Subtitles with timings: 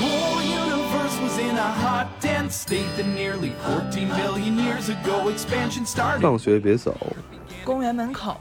[0.00, 5.86] whole universe was in a hot, dense state that nearly 14 billion years ago expansion
[5.86, 6.20] started.
[6.20, 6.96] 放学别走，
[7.64, 8.36] 公园门口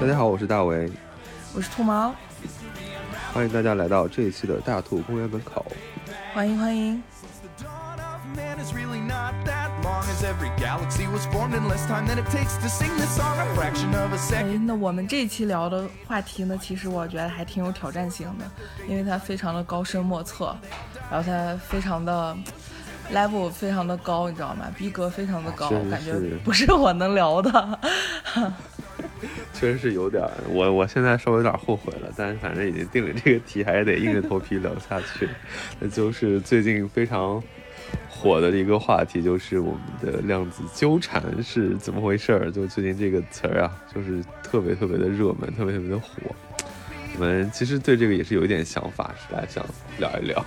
[0.00, 0.90] 大家好，我是大为，
[1.54, 2.14] 我是兔毛，
[3.32, 5.64] 欢迎大家来到这一期的大兔公园门口。
[6.34, 7.02] 欢迎欢迎。
[9.84, 13.38] Long as every galaxy was formed in less time than it takes to sing this song.
[13.38, 18.50] A fraction of a 哎 second.，那我们这一期聊的话题呢，其实我觉得还挺有挑战性的，
[18.88, 20.56] 因为它非常的高深莫测，
[21.10, 22.34] 然后它非常的
[23.12, 24.72] level 非常的高，你知道吗？
[24.74, 27.78] 逼格非常的高，真感觉不是我能聊的。
[29.52, 35.28] 确实是有点，我我现在稍微有点后悔了，但是反正已经定了这个题，还是得硬着头皮聊下去。
[35.78, 37.42] 那就是最近非常
[38.24, 42.50] 火的一个话题，就是我们的量子纠缠是怎么回事儿？
[42.50, 46.08] 就最近这个词儿啊，就是特别特别的热门，特别特别的火。
[47.18, 49.62] 我们其实对这个也是有一点想法，是来想
[49.98, 50.42] 聊一聊。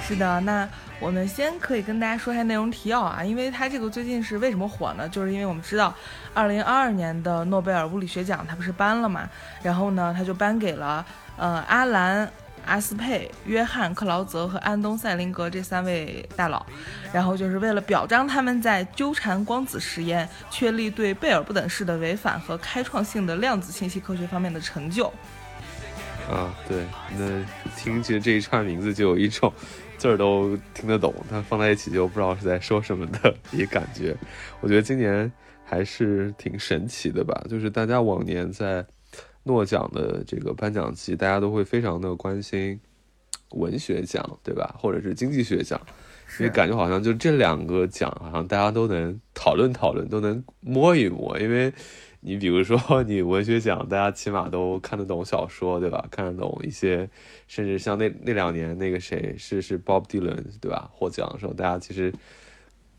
[0.00, 0.66] 是的，那
[0.98, 5.06] 我们先可以跟大家说一下内容提要啊，因为它这个最近是为什么火呢？
[5.06, 5.94] 就是因为我们知道，
[6.32, 9.28] 二零二二年的诺贝尔物理学奖它不是颁了嘛，
[9.62, 11.04] 然后呢，它就颁给了
[11.36, 12.26] 呃阿兰。
[12.66, 16.64] 阿斯佩、约翰·克劳泽和安东·塞林格这三位大佬，
[17.12, 25.12] 然后就是为了表彰他们在纠缠光子实验确立对贝尔不等式的违反和开创性的量子信息科学方面的成就。
[26.30, 26.84] 啊，对，
[27.18, 27.44] 那
[27.76, 29.52] 听起这一串名字就有一种
[29.98, 34.16] 字儿都听得懂，但放在一起就不知道是在说什么的一个感觉。
[34.60, 35.30] 我觉得今年
[35.64, 38.82] 还是挺神奇的吧，就是大家往年在
[39.44, 42.80] 诺奖的这个颁奖季，大家都会非常的关心
[43.50, 44.74] 文学奖，对吧？
[44.78, 45.80] 或者是经济学奖，
[46.40, 51.38] 因为感觉好像就这两个奖，好像大家都能讨论讨论，都能摸一摸。
[51.38, 51.72] 因为
[52.20, 56.08] 你比如说你文学奖，大家起码都看得懂小说，对吧？
[56.10, 57.08] 看得懂一些，
[57.46, 60.90] 甚至像那那两年那个谁是是 Bob Dylan，对吧？
[60.92, 62.12] 获奖的时候，大家其实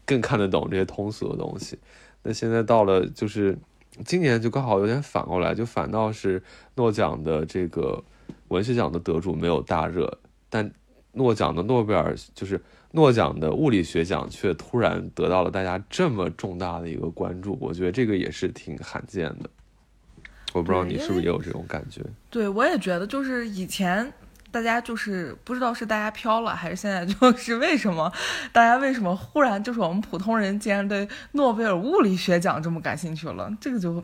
[0.05, 1.79] 更看得懂这些通俗的东西。
[2.21, 3.57] 那现在到了就是
[4.03, 6.41] 今年就刚好有点反过来，就反倒是
[6.75, 8.03] 诺奖的这个
[8.49, 10.19] 文学奖的得主没有大热，
[10.49, 10.69] 但
[11.13, 12.61] 诺奖的诺贝尔就是
[12.91, 19.49] 诺奖的物理学奖却突然得到了大家这么重大的一个关注，我觉得这个也是挺罕见的。
[20.53, 22.01] 我不知道你是不是也有这种感觉？
[22.29, 24.11] 对，我也觉得，就是以前
[24.55, 28.09] 大家就是不知道是大家飘了，还是现在就是为什么
[28.53, 34.01] 大家为什么忽然就是我们普通人竟然对诺贝尔物理学奖这么感兴趣了，这个就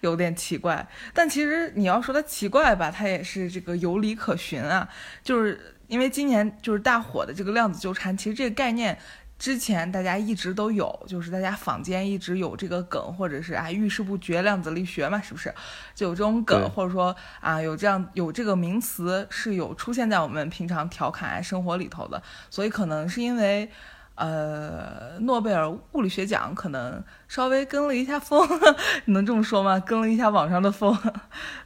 [0.00, 0.86] 有点奇怪。
[1.14, 4.86] 但其实你要说它奇怪吧，它也是这个有理可循啊，
[5.22, 8.98] 就是因为今年就是大火的这个量子纠缠，其实这个概念。
[9.44, 15.54] 之前大家一直都有，就是大家坊间一直有这个梗，或者是啊遇事不决量子力学嘛，是不是？
[15.94, 23.70] 就有这种梗，或者说啊有这样有这个名词是有出现在我们平常调侃啊生活里头的，所以可能是因为。
[24.16, 28.48] 呃，诺贝尔物理学奖可能稍微跟了一下风，
[29.06, 29.80] 你能这么说吗？
[29.80, 30.96] 跟了一下网上的风，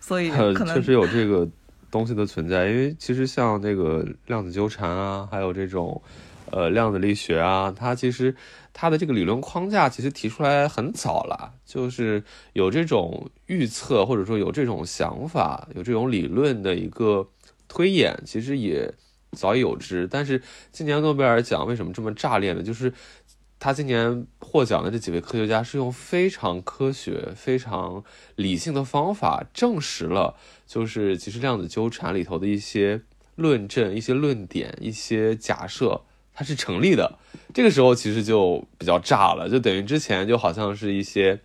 [0.01, 1.47] 所以呃，可能确实有这个
[1.91, 6.01] 东西的存在，因为其实像那个量子纠缠啊，还有这种
[6.53, 8.35] 呃量子力学啊，它其实
[8.73, 12.23] 它的这个理论框架其实提出来很早了，就是
[12.53, 17.29] 有这种预测或者说有这种想法、有这种理论的一个
[17.69, 18.93] 推演，其实也
[19.33, 20.07] 早已有之。
[20.11, 20.43] 但是
[20.73, 22.63] 今年诺贝尔奖为什么这么炸裂呢？
[22.63, 22.93] 就是
[23.61, 28.05] 他今年获奖的这几位科学家是用非常科学、非常
[28.37, 33.03] 理性的方法证实了，就是其实量子纠缠里头的一些
[33.35, 36.03] 论证、一些论点、一些假设，
[36.39, 37.19] 它是成立的。
[37.53, 41.41] 这个时候其实就比较炸了，就等于之前就好像是一些。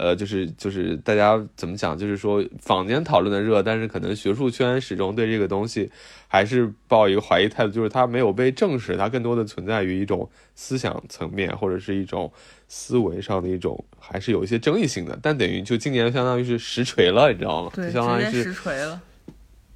[0.00, 5.90] 呃，就是就是大家怎么讲，就是说坊间讨论的热，但是可能学术圈始终对这个东西
[6.28, 12.32] 还是抱一个怀疑态度，就是它没有被证实，它更多的存在于一种思想层面或者是一种
[12.68, 15.18] 思维上的一种，还是有一些争议性的。
[15.20, 17.72] 但等于就今年相当于是实锤了，你知道吗？
[17.74, 19.02] 对，就相当于是实锤了。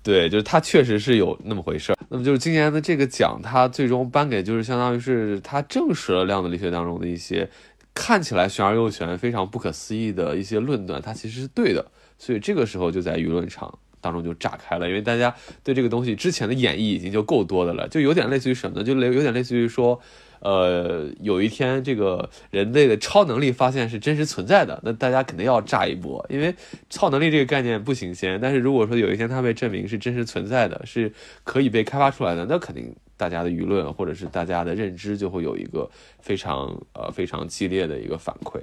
[0.02, 1.96] 对，就是它确实是有那么回事儿。
[2.08, 7.48] 那么就是今年的这个奖，它最终颁给就是相当于是它证实了量子力学当中的一些
[7.94, 11.86] 看起来玄而又玄、非常不可思议的一些论断，它其实是对的。
[12.18, 18.84] 所以这个时候就在舆论场当中就炸开了，因为大家对这个东西之前的演绎已经就够多的了，就有点类似于什么呢？
[18.84, 20.00] 就类有点类似于说。
[20.42, 26.52] 呃，有一天这个人类的超能力发现是真实存在的，那大家肯定要炸一波，因为
[26.90, 28.38] 超能力这个概念不新鲜。
[28.42, 31.12] 但是如果说有一天它被证明是真实存在的，是
[31.44, 35.88] 可以被开发出来的，那肯定大家的舆论或者是大家的认知就会有一个
[36.20, 38.60] 非常呃非常激烈的一个反馈。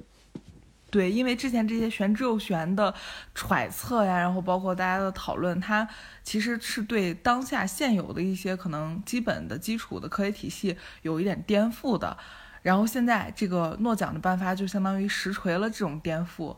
[0.91, 2.93] 对，因为之前这些玄之又玄的
[3.35, 5.87] 揣测呀，然后包括大家的讨论，它
[6.23, 12.17] 其实是对当下现有的一些可能基本的基础的科学体系有一点颠覆的。
[12.61, 16.55] 然后现在这个诺奖的颁发就相当于实锤了这种颠覆，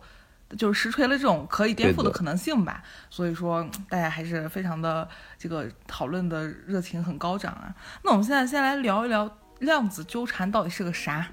[0.58, 2.82] 就是实锤了这种可以颠覆的可能性吧。
[3.10, 5.08] 所以说大家还是非常的
[5.38, 7.76] 这个讨论的热情很高涨啊。
[8.04, 11.28] 那我们现在先来聊一聊量子纠缠到底是个啥。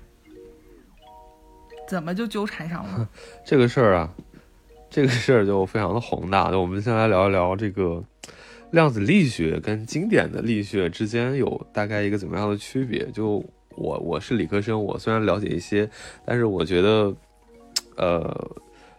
[1.88, 3.08] 怎么就纠缠上了？
[3.44, 4.14] 这个事儿啊，
[4.90, 6.50] 这个事儿就非常的宏大。
[6.52, 8.04] 那我们先来聊一聊这个
[8.70, 13.06] 量子力学跟经典的力学之间有大概一个怎么样的区别？
[13.10, 13.42] 就
[13.74, 15.88] 我我是理科生，我虽然了解一些，
[16.26, 17.14] 但是我觉得，
[17.96, 18.50] 呃，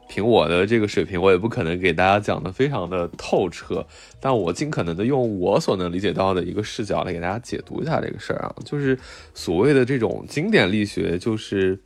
[0.08, 3.86] 凭我的这个水平，我也不可能给大家讲的非常的透彻。
[4.20, 8.98] 但我尽可能的用我所能理解到的一个视角来给大家解读一下这个事儿啊，就是
[9.36, 11.78] 所谓的这种经典力学，就是。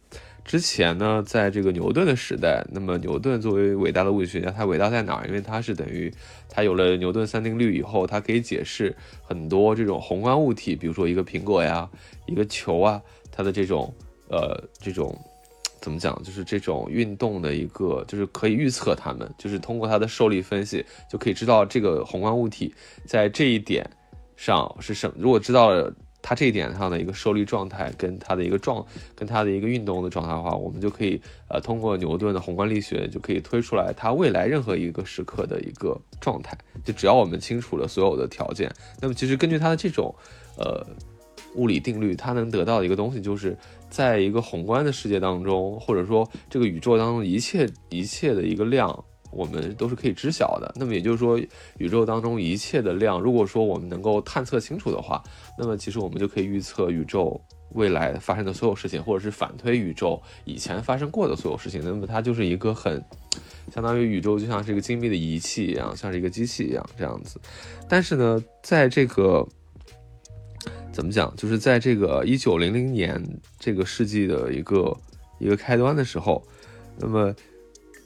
[0.45, 5.25] 之前呢，在这个牛顿的时代，那么牛顿作为伟大的物理学家，他伟大在哪儿？
[5.27, 6.13] 因为他是等于
[6.49, 8.93] 他有了牛顿三定律以后，他可以解释
[9.23, 11.89] 很多这种宏观物体，比如说一个苹果呀，
[12.27, 13.01] 一个球啊，
[13.31, 13.91] 它的这种
[14.27, 15.17] 呃这种
[15.79, 22.75] 怎么讲，就是这种运动的一个，就是可以预测它们，就是通过它的受力分析就可以知道这个宏观物体
[23.05, 23.89] 在这一点
[24.35, 25.09] 上是什。
[25.17, 25.91] 如果知道了。
[26.23, 28.83] 它这一点上的一个受力状态，跟它的一个状，
[29.13, 36.57] 跟它的一个运动的状态的话，我们就可以呃通过牛顿的宏观力学就可以推出来它未来任何一个时刻的一个状态。
[36.83, 40.15] 就只要我们清楚了所有的条件，那么其实根据它的这种
[40.57, 40.81] 呃
[41.55, 43.57] 物理定律，它能得到的一个东西，就是
[43.89, 49.03] 在一个宏观的世界当中，或者说这个宇宙当中一切一切的一个量。
[49.35, 50.71] 我们都是可以知晓的。
[50.75, 51.39] 那么也就是说，
[51.77, 55.21] 宇宙当中一切的量，如果说我们能够探测清楚的话，
[55.57, 57.39] 那么其实我们就可以预测宇宙
[57.71, 61.81] 未来发生的所有事情，或者是反推宇宙以前发生过的所有事情。
[61.83, 63.03] 那么它就是一个很
[63.73, 67.39] 相当于宇宙就像是一个精密的仪器一样，像是一个机器一样这样子。
[67.89, 69.47] 但是呢，在这个
[70.91, 73.21] 怎么讲，就是在这个一九零零年
[73.59, 74.95] 这个世纪的一个
[75.39, 76.45] 一个开端的时候，
[76.97, 77.33] 那么。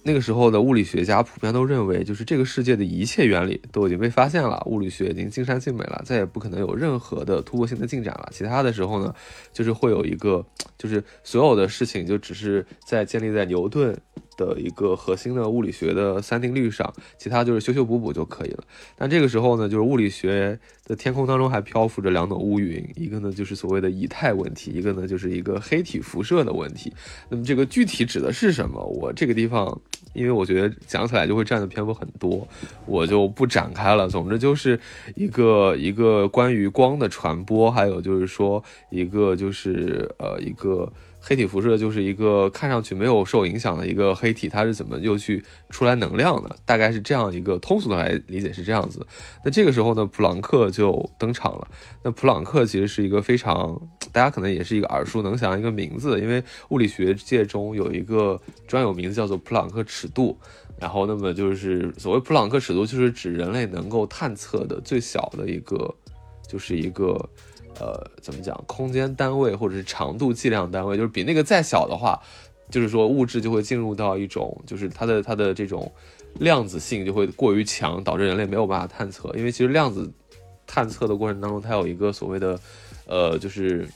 [0.08, 8.30] 那个时候的物理学家普遍都认为，就是这个世界的一切原理都已经被发现了，物理学已经尽善尽美了，再也不可能有任何的突破性的进展了。
[8.32, 9.14] 其他的时候呢，
[9.52, 10.46] 就是会有一个，
[10.78, 13.94] 就是所有的事情就只是在建立在牛顿。
[14.38, 18.64] 的一个核心的物理学的三定律上，其他就是修修补补就可以了。
[18.96, 26.94] 但这个时候呢，就是物理学的天空当中还漂浮着两种乌云，一个呢就是所谓的以太问题，一个呢就是一个黑体辐射的问题。
[27.30, 28.80] 那么这个具体指的是什么？
[28.86, 29.82] 我这个地方，
[30.14, 32.48] 因为我觉得讲起来就会占的篇幅很多，
[32.86, 34.08] 我就不展开了。
[34.08, 34.80] 总之就是
[35.16, 40.92] 一个一个关于光的传播，还有就是说一个就是呃一个。
[41.20, 46.56] 黑体辐射就是一个看上去没有受影响的一个黑体，它是怎么又去出来能量的？
[46.66, 49.06] 大概是这样一个通俗的来理解是这样子。
[49.44, 51.68] 那这个时候呢，普朗克就登场了。
[52.04, 53.78] 那普朗克其实是一个非常
[54.14, 60.38] 大家可能也是一个耳熟能详一个名字，因为物理学界中有一个专有名字叫做普朗克尺度。
[60.80, 65.94] 然后，那么就是所谓普朗克尺度，就是指人类能够探测的最小的一个，
[66.48, 67.30] 就是一个。
[67.80, 68.62] 呃，怎么讲？
[68.68, 72.20] 空间单位或者是长度计量单位，就是比那个再小的话，
[72.70, 75.92] 就是说物质就会进入到一种，就是它的它的这种
[76.40, 79.32] 量子性就会过于强，导致人类没有办法探测。
[79.36, 80.12] 因为其实量子
[80.66, 82.60] 探测的过程当中，它有一个所谓的，
[83.06, 83.88] 呃，就是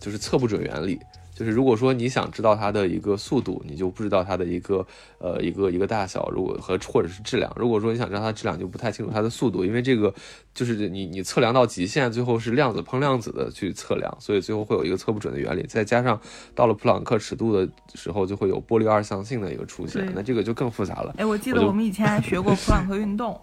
[0.00, 0.98] 就是测不准原理。
[1.34, 4.86] 就是如果说你想知道它的一个速度，你就不知道它的一个
[5.18, 7.52] 呃一个一个大小，如果和或者是质量。
[7.56, 10.14] 如果说你想知道它质量，就不太清楚它的速度，因为这个
[10.54, 15.64] 就是你你测量到极限，最后是量子碰量子的去测量，所以最后会有一个测不准的原理。
[15.64, 16.20] 再加上
[16.54, 21.12] 到了普朗克尺度的时候，就会有波粒二象性的一个出现，那这个就更复杂了。
[21.18, 23.40] 哎，我记得我们以前还学过普朗克运动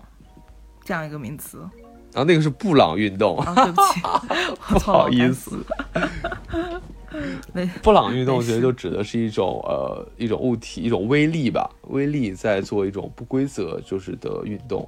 [0.85, 1.59] 这样一个名词。
[2.13, 4.01] 然 后那个是布朗运动，对不起，
[4.73, 5.57] 不好意思。
[7.83, 14.87] 布朗运动其实就指的是一种呃一种物体一种微粒吧，微粒在做一种不规则就是的运动，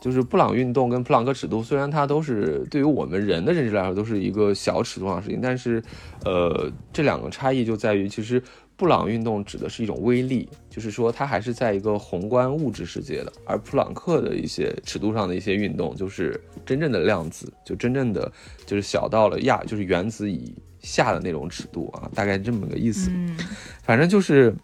[0.00, 5.82] 就是布朗运动跟普朗克尺度，虽然它都是对于我们人的认知来说都是一个小尺度上的事情，但是
[6.24, 8.40] 呃这两个差异就在于，其实
[8.76, 18.30] 布朗运动指的是一种微粒，就是说它还是在一个宏观物质世界的，而普朗克的一些尺度上的一些运动，就是真正的量子，就真正的
[18.64, 20.54] 就是小到了亚，就是原子以。
[20.84, 23.10] 下的那种尺度啊，大概这么个意思。
[23.10, 23.36] 嗯，
[23.82, 24.54] 反正就是，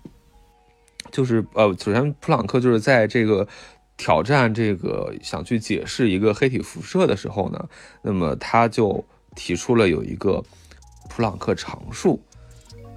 [1.11, 3.47] 就是呃，首先普朗克就是在这个
[3.97, 7.69] 挑战这个想去解释一个黑体辐射的时候呢，
[8.03, 10.43] 那么他就提出了有一个
[11.09, 12.21] 普朗克常数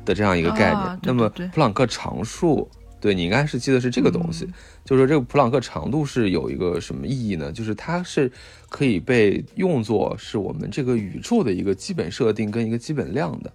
[0.05, 0.99] 的这样一个概念。
[1.03, 2.69] 那么普朗克常数
[3.03, 4.47] 对你应该是记得是这个东西，
[4.85, 7.51] 就是说这个普朗克长度是有一个什么意义呢？
[7.51, 8.31] 就是它是
[8.69, 13.51] 可以被用作是我们这个宇宙的一个基本设定跟一个基本量的。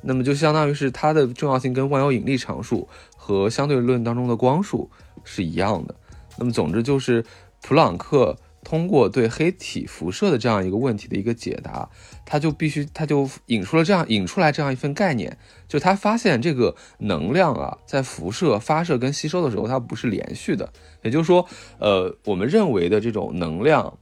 [0.00, 4.88] 那么就相当于是它的重要性跟万有引力常数和相对论当中的光束
[5.24, 5.94] 是一样的。
[6.38, 7.22] 那么总之就是
[7.60, 8.34] 普朗克
[8.70, 11.90] 通过对黑体辐射的这样一个问题的一个解答，
[12.24, 15.36] 他就必须他就引出了这样引出来这样一份概念，
[15.66, 20.72] 就他发现这个能量啊在辐射发射跟吸收的时候它不是连续的，
[21.02, 21.44] 也就是说，
[21.80, 23.98] 呃，我们认为的这种能量，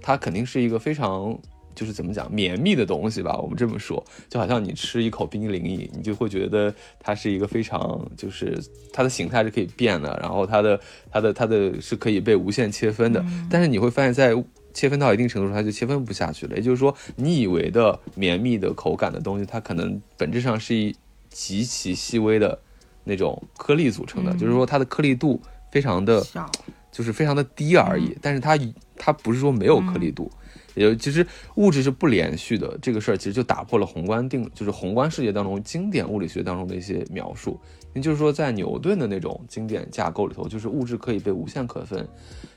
[0.00, 1.36] 它肯定是一个非常。
[1.74, 8.58] 就是怎么讲绵密的东西吧，我们这么说，就好像你吃一口冰激凌，你就会觉得它是一个非常，就是
[8.92, 14.34] 它的形态是可以变的，然后它的它的它的是可以被无限切分的，但是你会发现在
[14.72, 16.56] 切分到一定程度上，它就切分不下去了。
[16.56, 20.94] 也就是说，你以为的绵密的口感的东西，它可能本质上是一
[21.28, 22.58] 极其细微的
[23.04, 25.40] 那种颗粒组成的，就是说它的颗粒度
[25.70, 26.20] 非常的，
[26.90, 28.16] 就是非常的低而已。
[28.20, 28.58] 但是它
[28.96, 30.30] 它不是说没有颗粒度。
[30.74, 31.26] 也其实
[31.56, 37.60] 物质是不连续的，这个事儿其实就打破了宏观定，就是宏观世界当中经典物理学当中的一些描述。
[37.94, 42.04] 也就是说，在牛顿的那种经典架构里头，就是物质可以被无限可分，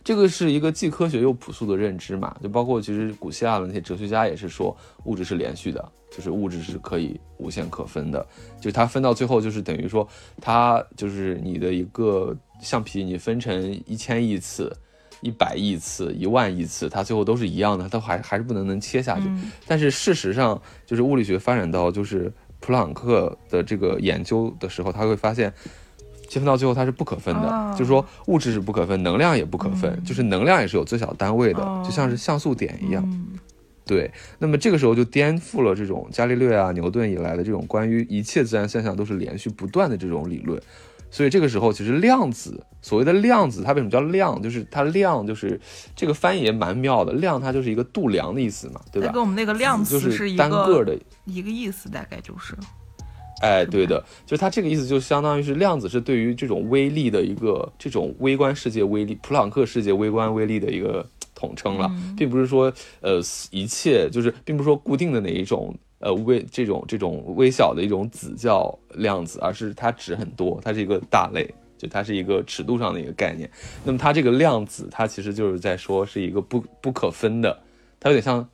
[0.04, 2.36] 这个是一个既科学又朴素的认知嘛。
[2.42, 8.26] 就包括其实古希腊的那些哲学家也是说，物质是连续的，就是物质是可以无限可分的。
[8.60, 10.08] 就它分到最后，就是等于说，
[10.42, 14.76] 它就是你的一个橡皮，你分成一千亿次。
[15.22, 19.24] 一百亿次、一万亿次，它最后都是一样的，它还还是不能能切下去。
[19.68, 25.54] 但是事实上，就是物理学发展到就是普朗克的这个研究的时候，他会发现
[26.28, 33.28] 切分到最后它是不可分的，就是说物质是不可分，能量也不可分，就是能量也是有最小单位的，就像是像素点一样。
[33.86, 40.62] 对，那么这个时候就颠覆了这种伽利略啊、牛顿以来的这种关于一切自然现象都是连续不断的这种理论。
[41.10, 44.42] 所以这个时候，其实量子所谓的量子，它为什么叫量？
[44.42, 45.60] 就是它量，就是
[45.96, 47.14] 这个翻译也蛮妙的。
[47.14, 49.12] 量它就是一个度量的意思嘛，对吧？
[49.12, 52.54] 跟我们那个量子是单个的一个意思，大概就是。
[53.42, 63.22] 哎，对的，就是它这个意思，就相当于是量子是对于这种微粒的一个这种微观世界微粒，普朗克世界微观微粒的一个统称了，并不是说呃
[63.52, 65.74] 一切就是，并不是说固定的哪一种。
[66.00, 73.50] 呃，微这种这种微小的一种子叫量子，而是它值很多，它是一个大类，就它是一个尺度上的一个概念。
[73.84, 77.60] 那么它这个量子，它其实就是在说是一个不不可分的，
[78.00, 78.48] 它有点像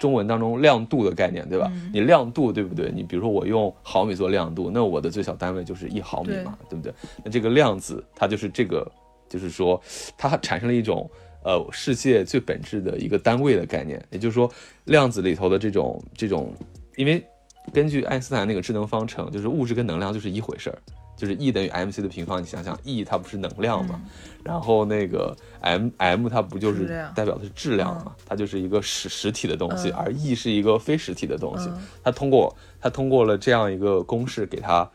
[0.00, 1.70] 中文当中亮度的概念，对吧？
[1.92, 2.90] 你亮度对不对？
[2.92, 6.92] 你比如说我用毫米做亮度，那我的最小单位就是一毫米嘛，对不对？
[7.24, 8.84] 那这个量子它就是这个，
[9.28, 9.80] 就是说
[10.16, 11.08] 它产生了一种
[11.44, 14.50] 呃世界最本质的一个单位的概念，也就是说
[14.86, 16.52] 量子里头的这种这种。
[16.98, 17.24] 因为
[17.72, 20.78] 根据爱因斯坦那个智能方程，就是物质跟能量就是一回事儿，
[21.16, 22.42] 就是 E 等于 mc 的平方。
[22.42, 24.00] 你想想，E 它不是能量吗？
[24.42, 28.16] 然后那个 m m 它不就是代表的是质量嘛？
[28.26, 31.70] 它就是一个实实体的东西，而 E 是一个非实体的东西。
[32.02, 34.90] 它通过它通过了这样一个公式给它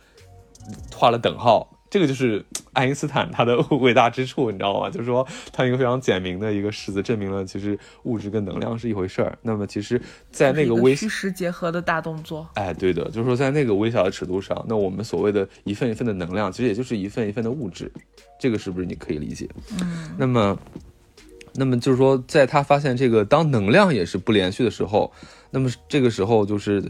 [0.94, 1.70] 画了等号。
[1.94, 4.90] 这个就是爱因斯坦他的 伟大之处，你知道吗？
[4.90, 9.38] 就是说他一个非常简明的一个式子，证明了其实物质跟能量是一回事儿。
[9.44, 17.92] 那么其实，在那个微虚实结合的大动作，哎，对的，就是说在那个微小的尺度上，那我们所谓的一份一份的能量，其实也就是一份一份的物质。
[18.40, 19.48] 这个是不是你可以理解？
[19.80, 20.16] 嗯。
[20.18, 20.58] 那么，
[21.54, 25.14] 那么就是说，在他发现这个当能量也是不连续的时候，
[25.52, 26.84] 那么这个时候就是，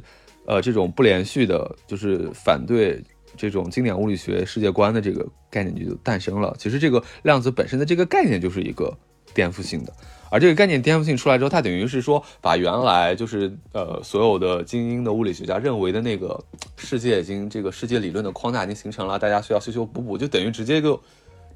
[0.45, 3.03] 呃，这种不连续的，就是反对。
[3.35, 6.55] 这种经典物理学世界观的这个概念就诞生了。
[6.57, 8.95] 其实这个量子本身的这个概念就是一个
[9.33, 9.93] 颠覆性的，
[10.29, 16.43] 而这个概念颠覆性出来之后，它等于是说把原来就是呃所有的精英的物理学家认为的那个
[16.77, 21.01] 世界已经这个世界理论的框架已经形成了，大家需要修修补补，就等于直接就。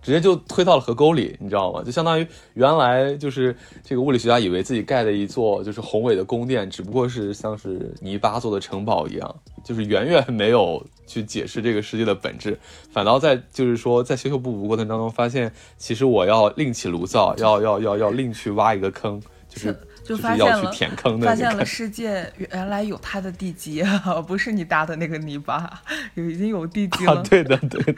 [0.02, 1.84] 直接就推到了河沟里，你知道吗？
[1.84, 12.58] 就相当于原来就是这个物理学家以为自己盖的一座就是宏伟的宫殿，只不过是像是泥巴做的城堡一样，就是远远没有去解释这个世界的本质，
[12.92, 21.28] 反倒在就是说在修修补补过程当中发现，其实我要另起炉灶，要要要要另去挖一个坑，就是就是要去填坑的。
[21.28, 23.84] 发现了世界原来有它的地基，
[24.26, 25.82] 不是你搭的那个泥巴，
[26.16, 27.22] 有已经有地基了。
[27.30, 27.96] 对的，对。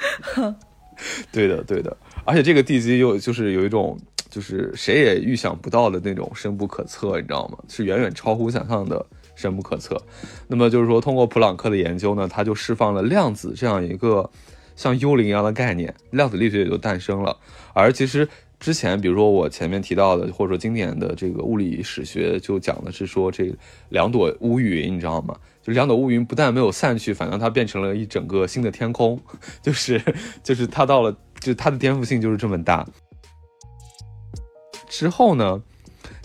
[1.32, 3.98] 对的，对的，而且这个地基又就是有一种，
[4.30, 7.58] 就是谁也预想不到的那种深不可测，你知道吗？
[7.68, 10.02] 是远远超乎想象的深不可测。
[10.48, 14.30] 那么就是说，通过普朗克的研究呢，他就释放了量子这样一个
[14.76, 17.38] 像幽灵一样的概念，量子力学也就诞生了。
[17.74, 18.28] 而其实
[18.60, 23.50] 之前，比如说我前面提到的，或者说经典的这个物理史学，就讲的是说这
[23.90, 25.36] 两朵乌云，你知道吗？
[25.62, 29.20] 就两朵乌云不但没有散去，反而它变成了一整个新的天空，
[29.62, 30.02] 就是
[30.44, 32.86] 就是它到了，就它的颠覆性就是这么大。
[34.88, 35.62] 之后呢，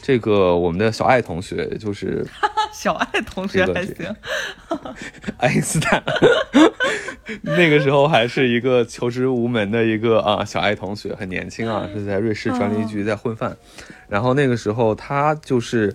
[0.00, 2.26] 这个我们的小爱同学就是
[2.72, 4.16] 小爱同学还行，
[5.38, 6.02] 爱因斯坦。
[7.42, 13.56] 那个时候还是一个求职无门的一个啊小爱同学，很年轻啊，是在瑞士专利局在混饭。
[14.08, 15.94] 然后那个时候他就是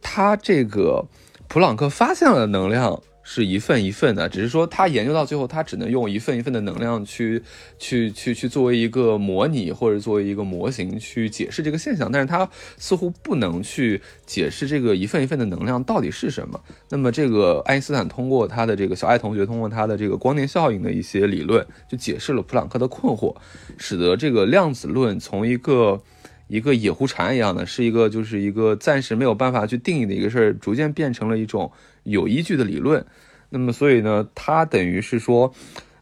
[0.00, 1.04] 他这个
[1.48, 3.02] 普朗克发现了能量。
[3.30, 7.42] 是一份一份的，只是说他研究到最后，他只能用一份一份的能量去
[7.78, 16.58] 去去去作为一个模拟或者作为一个模型去解释这个现象，但是他似乎不能去解释这个一份一份的能量到底是什么。
[16.88, 23.36] 那么这个爱因斯坦通过他的这个小爱同学通过他的这个光电效应的一些理论，就解释了普朗克的困惑，
[23.76, 26.00] 使得这个量子论从一个
[26.48, 31.70] 一个野狐禅一样的，是一个就是一个暂时没有办法去定义的一个事儿，逐渐变成了一种。
[32.04, 33.04] 有依据的理论，
[33.50, 35.52] 那么所以呢，它等于是说，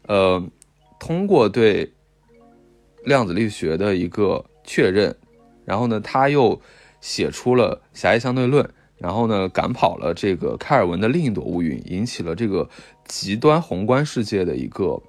[0.03, 0.41] 呃，
[1.01, 1.91] 通过对
[3.03, 5.13] 量子力学的一个确认，
[5.65, 6.61] 然后呢，他又
[7.01, 12.69] 写出了狭义相对论，然后呢，赶跑了这个开尔文的另一朵乌云，引起了这个
[13.05, 15.01] 极端宏观世界的一个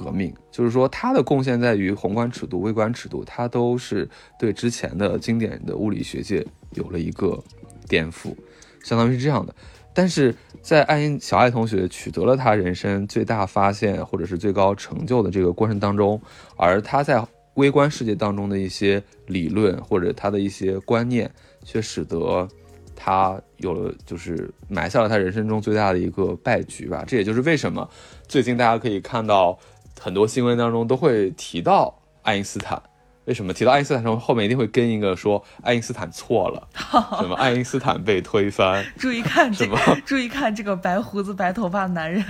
[0.00, 0.32] 革命。
[0.50, 7.38] 就是说，他的贡献在于宏观尺度、微观尺度，他都是对之前的经典的物理学界有了一个
[7.86, 8.34] 颠覆，
[8.82, 9.54] 相当于是这样的。
[9.92, 16.20] 但是在爱因小爱同学取得了他人生最大发现或者是最高成就的这个过程当中，
[16.56, 17.22] 而他在
[17.54, 21.30] 微观世界当中的一些理论或者他的一些观念，
[21.64, 22.48] 却使得
[22.94, 27.04] 他有了就是埋下了他人生中最大的一个败局吧。
[27.06, 27.86] 这也就是为什么
[28.28, 29.58] 最近大家可以看到
[30.02, 32.82] 很多新闻当中都会提到爱因斯坦。
[33.26, 36.66] 为什么提到爱因斯坦时候后面一定会跟一个说爱因斯坦错了？
[37.20, 38.82] 什么爱因斯坦被推翻？
[38.98, 39.76] 注意看这个，
[40.06, 42.24] 注意看这个白胡子白头发男人。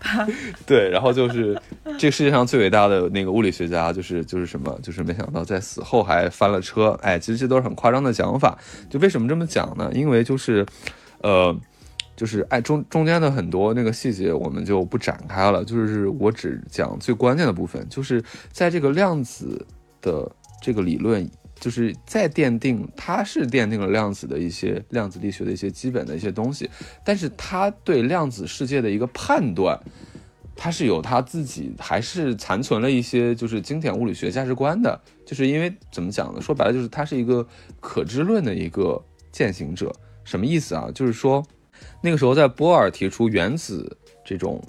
[0.00, 0.26] 他
[0.66, 1.56] 对，然后就是
[1.96, 4.76] 这个世界上最伟大的那个物理学家，就是就是什么？
[4.82, 6.98] 就是没想到在死后还翻了车。
[7.02, 8.58] 哎，其实这都是很夸张的讲法。
[8.90, 9.88] 就为什么这么讲呢？
[9.94, 10.66] 因为就是，
[11.20, 11.56] 呃。
[12.14, 18.22] 就是哎，中中间的很多那个细节我们就不展开了，就是我只讲最关键的部分，就是
[18.52, 19.66] 在这个量子
[20.00, 26.68] 的这个理论，就是在奠定它是奠定了量子的一些量子力学的一些基本的一些东西，
[27.02, 29.80] 但是他对量子世界的一个判断，
[30.54, 36.40] 他是有他自己还是残存了一些就是经典物理学价值观的，就是因为怎么讲呢？
[36.42, 37.46] 说白了就是他是一个
[37.80, 39.90] 可知论的一个践行者，
[40.24, 40.90] 什么意思啊？
[40.94, 41.42] 就是说。
[42.00, 44.62] 那个时候，在波尔提出原子这种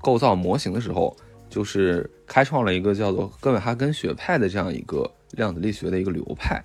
[0.00, 1.16] 构造模型的时候，
[1.50, 6.64] 就是开创了一个叫做哥本哈根学派的这样一个量子力学的一个流派。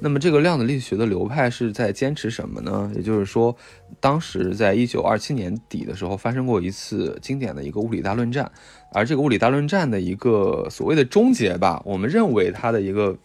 [0.00, 2.90] 那么，这个量子力学的流派是在坚持什么呢？
[2.96, 3.56] 也就是说，
[4.00, 8.50] 当时在一九二七年底的时候，发生过一次经典的一个物理大论战，
[8.92, 13.16] 而这个物理大论战的一个所谓的终结吧，我们认为它的一个。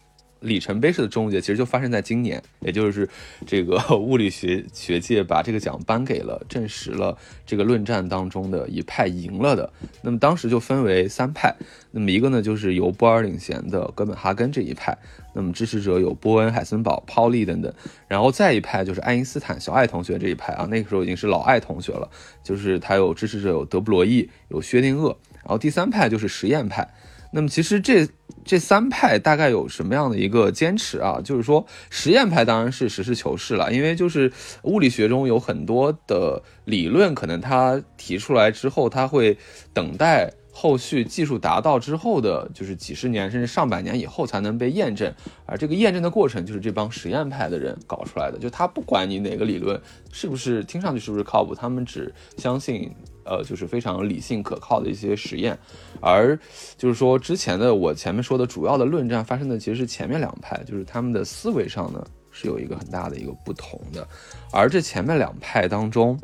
[0.41, 3.07] 里程碑式的终结其实就发生在今年，也就是
[3.45, 9.71] 这个 物理学学界把这个奖颁给了，证实了这个论战当中的一派赢了的。
[10.01, 11.55] 那么当时就分为三派，
[11.91, 14.97] 那么一个呢就是由波尔领衔的哥本哈根这一派，
[15.33, 17.73] 那么支持者有波恩、海森堡、泡利等等，
[18.07, 22.09] 然后再一派就是爱因斯坦小爱同学这一派啊，那个时候已经是老爱同学了，
[22.43, 26.87] 就是他有支持者有德布罗意、有薛定谔，然后第三派就是实验派。
[27.31, 28.07] 那么其实这
[28.49, 31.21] 这三派大概有什么样的一个坚持啊？
[31.23, 34.33] 就是说实验派当然是实事求是了，因为就是
[34.63, 39.37] 物理学中有很多的理论，可能他提出来之后，他会
[39.71, 45.13] 等待后续技术达到之后的，就是几十年甚至上百年以后才能被验证，
[45.45, 49.79] 而这个验证的过程就是这帮实验派的人搞出来的，就他不管你哪个理论
[50.11, 52.91] 是不是听上去是不是靠谱，他们只相信。
[53.29, 55.55] 呃，就是非常理性可靠的一些实验，
[56.01, 56.35] 而
[56.75, 64.07] 就是说之前的我前面说的主要的论战发生的其实是前面两派，就是他们的思维上呢是有一个很大的一个不同的，
[64.51, 66.19] 而这前面两派当中，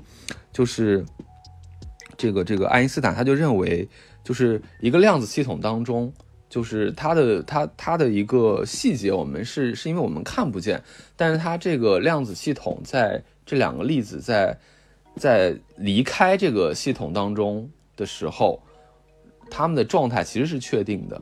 [0.52, 1.06] 就是
[2.18, 3.88] 这个这个爱因斯坦他就认为，
[4.24, 6.12] 就是一个量子系统当中，
[6.50, 10.82] 就是它的它它的一个细节，我们是是因为我们看不见，
[11.16, 14.58] 但是它这个量子系统在这两个粒子在。
[15.16, 18.62] 在离开这个系统当中的时候，
[19.50, 21.22] 他们的状态其实是确定的，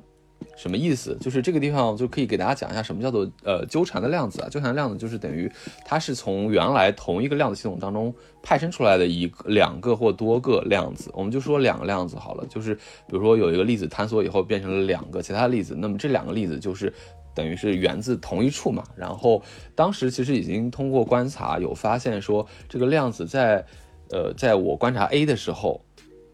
[0.55, 1.17] 什么意思？
[1.19, 4.49] 就是这个地方就可以给大家讲一下什么叫做呃纠缠的量子啊。
[4.49, 5.51] 纠缠的量子就是等于
[5.85, 11.11] 它是从原来同一个量子系统当中派生出来的一个、两个或多个量子。
[11.13, 16.91] 我们就说两个量子好了，就是比如说有一个粒子坍缩以后变成了两个其他粒子，那么这两个粒子就是
[17.35, 18.83] 等于是源自同一处嘛。
[18.95, 19.41] 然后
[19.75, 23.65] 当时其实已经通过观察有发现说这个量子在
[24.13, 25.81] 呃在我观察 A 的时候。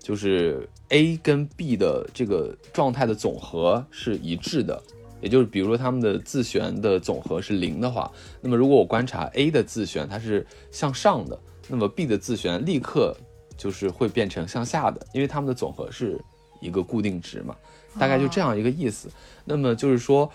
[0.01, 4.81] 就是 A 跟 B 的这个状态的总和是一致的，
[5.21, 8.09] 也就是比如说他们的自旋的总和是零的话，
[8.41, 11.37] 那么如果我观察 A 的自旋它是向上的，
[11.67, 13.15] 那么 B 的自旋立刻
[13.57, 16.19] 就是会变成向下的，因为它们的总和是
[16.61, 17.55] 一个固定值嘛，
[17.99, 19.09] 大概就这样一个意思。
[19.43, 20.31] 那么就是说，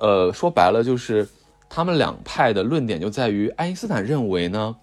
[0.00, 1.26] 呃，说白了就是
[1.70, 4.76] 他们两派的论点就在于爱因斯坦认为呢。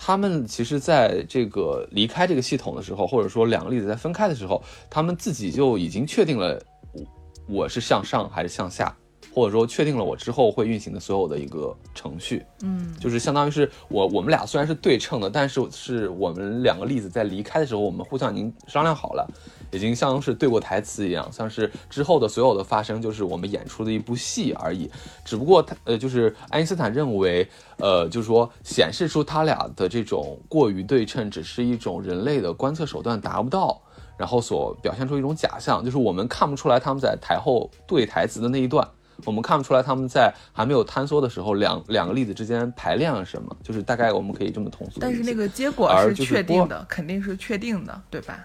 [0.00, 6.58] 他们其实在这个离开这个系统的时候，或者说两个粒子在分开的时候，他们自己就已经确定了
[6.92, 7.04] 我
[7.48, 8.96] 我是向上还是向下，
[9.34, 12.44] 或者说确定了我之后会运行的所有的一个程序。
[12.62, 19.28] 嗯，就是相当于是我我们俩虽然是对称的，但是是我们两个例子在离开的时候，我们互相已经商量好了。
[19.70, 24.90] 已经像是对过台词一样，像是之后的所有的发生就是我们演出的一部戏而已。
[25.26, 33.78] 只不过他呃，就是爱因斯坦认为，呃，就是说显示出他俩的这种过于对称，只是一种人类的观测手段达不到，
[34.16, 38.88] 然后所表现出一种假象，就是我们看不出来他们在台后对台词的那一段，
[39.24, 45.00] 我们看不出来他们在还没有坍缩的时候两两个粒子之间排练了什么，就是大概我们可以这么通俗。
[45.00, 48.44] 但是那个结果是确定的，肯定是确定的，对吧？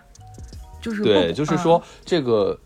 [0.81, 2.59] 就是对，就是说这个，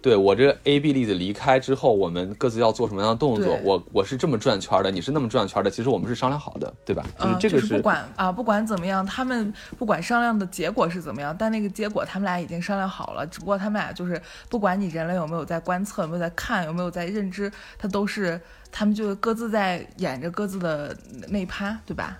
[0.00, 3.58] 对我这 A B 粒子离开之后，我们各自要做什么样的动作？
[3.64, 7.04] 我我是这么转圈的，你是那么转圈的，其实我们是商量好的，对吧？
[7.18, 13.26] 就是这个是不管啊，不管怎么样，他们不管商量的结果是怎么样，但那个结果他们俩已经商量好了。
[13.26, 20.96] 只不过他们俩就是不管你人类有没有在观测，有没有在看，有没有在认知，他都是他们就各自在演着各自的
[21.28, 22.16] 那一趴，对吧？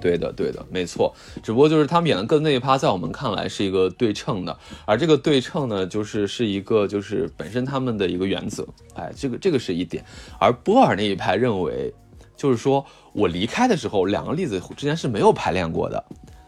[0.00, 1.14] 对的，对的，没错。
[1.42, 8.66] 只不过就是他们演的更那一趴，在我们看来是一个对称的，而这个对称呢，就是是一个就是本身他们的一个原则。
[8.94, 10.04] 哎，这个这个是一点。
[10.38, 11.92] 而波尔那一派认为，
[12.36, 16.04] 就是说我离开的时候，两个粒子之间是没有排练过的，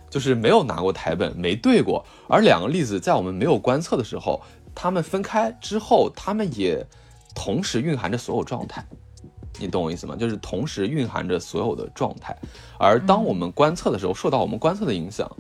[0.09, 2.05] 就是没有拿过台本，没对过。
[2.29, 4.40] 而两个粒子在我们没有观测的时候，
[4.75, 6.87] 他们分开之后，他们也
[7.35, 8.87] 同时蕴含着所有状态。
[9.61, 10.16] 你懂我意思吗？
[10.16, 12.37] 就是同时蕴含着所有的状态，
[12.79, 15.31] 而当我们观测的时候，受到我们观测的影响，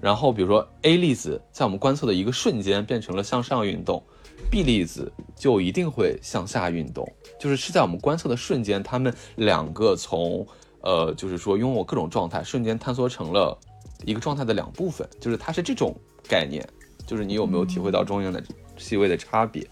[0.00, 4.02] 然后比如说 A 粒子在我们观测的一个瞬间变成了向上运动
[4.50, 10.46] ，B 粒子就一定会向下运动，就是是在我们观测的瞬间，它们两个从
[10.82, 13.58] 呃，就是说拥有各种状态，瞬间坍缩成了
[14.04, 15.94] 一个状态的两部分，就是它是这种
[16.28, 16.66] 概念，
[17.06, 18.42] 就是你有没有体会到中间的
[18.76, 19.66] 细微的差别？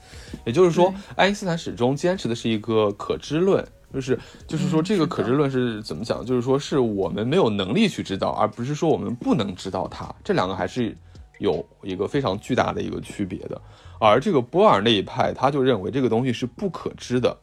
[0.44, 3.66] 也就是说，爱因斯坦始终坚持的是一个可知论。
[3.92, 6.24] 就是，就是说，这个可知论是怎么讲？
[6.24, 10.14] 就是说，是我们没有能力去知道，而不是说我们不能知道它。
[10.22, 10.96] 这两个还是
[11.38, 13.60] 有一个非常巨大的一个区别的。
[14.00, 17.36] 而这个波尔那一派，他就认为这个东西是不可知的，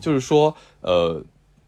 [0.00, 1.24] 就是说，呃，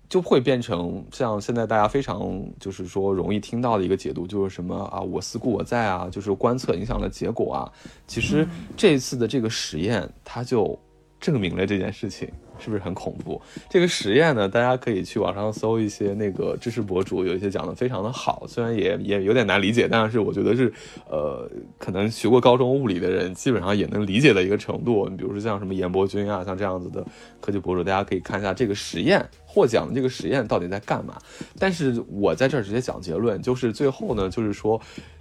[0.07, 7.72] 就会变成像现在大家非常就是说容易听到的一个解读，就是什么啊，我思故我在啊，就是观测影响了结果啊。
[8.07, 10.78] 其实这一次的这个实验，它就
[11.20, 12.28] 证明了这件事情。
[12.61, 13.40] 是不是很恐怖？
[13.70, 20.72] 这个实验呢，大家可以去网上搜一些那个知识博主，有一些讲的非常的好，虽然也也有点难理解，但是我觉得是，
[21.09, 25.09] 呃，可能学过高中物理的人基本上也能理解的一个程度。
[25.09, 27.07] 你比如说像什么严伯君啊，像这样子的
[27.40, 31.16] 科技博主，大家可以看一下这个实验获奖的这个实验到底在干嘛。
[31.61, 34.81] 但是我在这儿直接讲结论，就是最后呢，就是说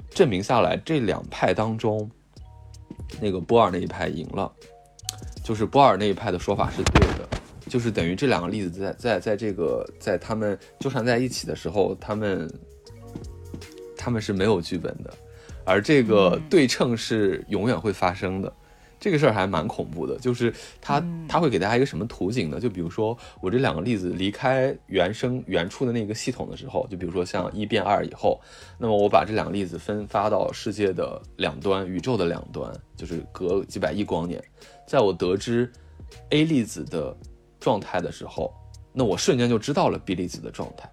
[0.09, 2.09] 证明下来这两派当中，
[3.21, 4.51] 那个波尔那一派赢了。
[5.43, 7.27] 就是波尔那一派的说法是对的，
[7.69, 12.51] 就是等于这两个例子在在在这个在他们纠缠在一起的时候，他们
[13.97, 15.13] 他们是没有剧本的，
[15.63, 18.51] 而这个对称是永远会发生的。
[18.99, 22.59] 这个事儿还蛮恐怖的，就是它它会给大家一个什么图景呢？
[22.59, 28.41] 就比如说我这两个例子离开原生原初的那个系统的时候，就比如说像一变二以后，
[28.79, 34.43] 那么我把这两个例子分发到世界的两端，宇宙的两端，就是隔几百亿光年。
[34.87, 35.71] 在我得知
[36.29, 37.15] A 粒子的
[37.59, 38.51] 状态的时候，
[38.93, 40.89] 那我瞬间就知道了 B 粒子的状态，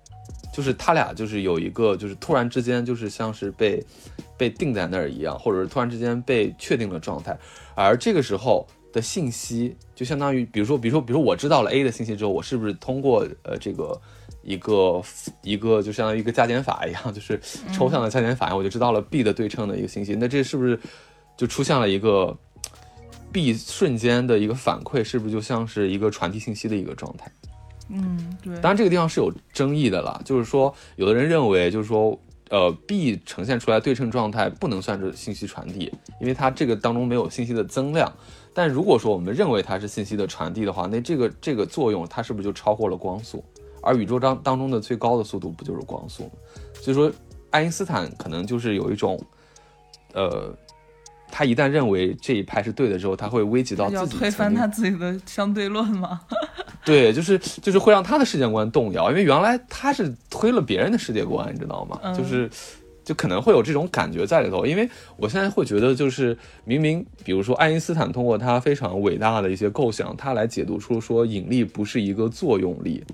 [0.53, 3.83] 就是他俩就是有一个就是突然之间就是像是被
[4.37, 7.39] 被定在那儿一样，或者是突然之间被确定了状态，
[7.77, 14.01] 而这个时候的信息就相当于，比如说比如说比如说我知道了 A 的信息之后，我是不是通过呃这个
[14.43, 15.03] 一个
[15.43, 17.41] 一个就相当于一个加减法一样，就是
[17.73, 20.79] 抽象的加减法，我就知道了 B 的对称的一个信息，那这是不是
[21.37, 22.37] 就出现了一个？
[23.35, 27.29] B 瞬间的一个反馈，是不是就像是一个传递信息的一个状态？
[27.89, 28.55] 嗯，对。
[28.61, 32.17] 当然，这个地方是有争议的啦，就是说，有的人认为，就是说，
[32.51, 38.11] 呃，B 呈现出来对称状态不能算是信息传递，因为它这个当中没有信息的增量。
[38.55, 43.45] 但如果说我们认为它是信息的传递的话，那这个这个作用它是不是就超过了光速？
[43.83, 46.31] 而宇宙当当中的最高的速度不就是光速吗？
[46.81, 47.11] 所以说，
[47.51, 49.21] 爱因斯坦可能就是有一种，
[50.13, 50.57] 呃。
[51.37, 56.21] 他一旦认为这一派是对的之后，他会危及到自己推翻他自己的相对论吗？
[56.87, 61.99] 对，就是就是会让他的世界观动摇，因为原来他是推了别人的世界观，你知道吗？
[62.17, 62.49] 就是。
[63.05, 73.05] 就可能会有这种感觉在里头，因为我现在会觉得，就是明明，比如说爱因斯坦通过他非常伟大的一些构想，他来解读出说引力不是一个作用力，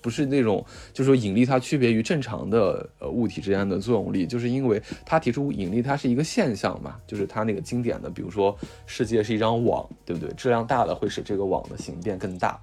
[0.00, 10.32] 不是那种，就是说引力它区别于正常的呃物体之间的作用力，就是因为他提出引力它是一个现象嘛，就是他那个经典的，比如说世界是一张网，对不对？
[10.34, 12.56] 质量大的会使这个网的形变更大，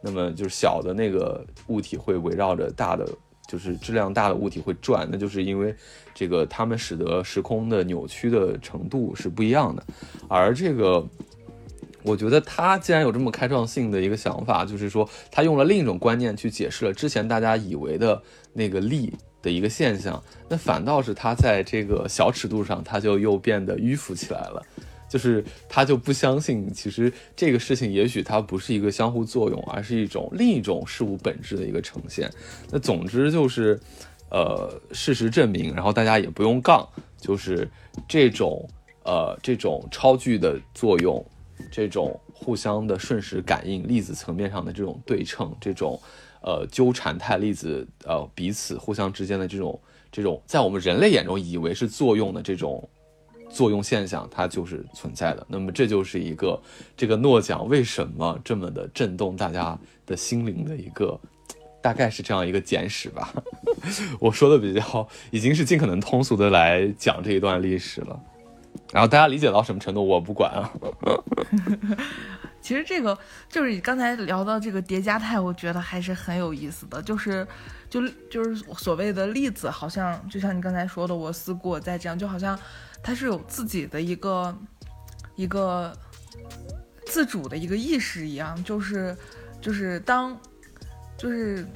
[0.00, 3.06] 那么就是小的那个物体会围绕着大的。
[3.46, 5.74] 就是质量大的物体会转，那就是因为
[6.14, 9.84] 这个它们使得时空的扭曲的程度是不一样的。
[10.28, 11.06] 而这个，
[12.02, 18.20] 我觉得他既然有这么开创性的一个想法，就是说他用了另一种观念去解释了之前大家以为的
[18.52, 24.62] 那个力的一个现象，那反倒是他在这个小尺度上，他就又变得迂腐起来了。
[25.12, 32.30] 就是他就不相信，其实这个事情也许它不是一个相互作用，而是一种另一种事物本质的一个呈现。
[32.70, 33.78] 那总之就是，
[34.30, 36.88] 呃，事实证明，然后大家也不用杠，
[37.20, 37.68] 就是
[38.08, 38.66] 这种
[39.04, 41.22] 呃这种超距的作用，
[41.70, 46.00] 这种互相的瞬时感应，粒子层面上的这种对称，这种
[46.40, 49.78] 呃纠缠态粒子呃彼此互相之间的这种
[50.10, 52.88] 这种，在我们人类眼中以为是作用的这种。
[53.52, 56.60] 作用现象它就是存在的，那么这就是一个
[56.96, 61.18] 这个诺奖为什么这么的震动大家的心灵的一个，
[61.82, 63.32] 大概是这样一个简史吧。
[64.18, 68.18] 我说的比较已经是尽可能通俗的来讲这一段历史了，
[68.92, 70.70] 然后大家理解到什么程度我不管啊。
[72.60, 77.46] 其实这个就是你刚才聊到这个叠加态，我觉得还是很有意思的，就是
[77.90, 82.58] 就就是所谓的粒子，好像就像你刚才说的，我思故我在这样，就好像。
[83.04, 84.56] 它是有自己的一个
[85.34, 85.92] 一个
[87.04, 89.16] 自主的一个意识一样，就是
[89.60, 90.38] 就是当
[91.18, 91.66] 就是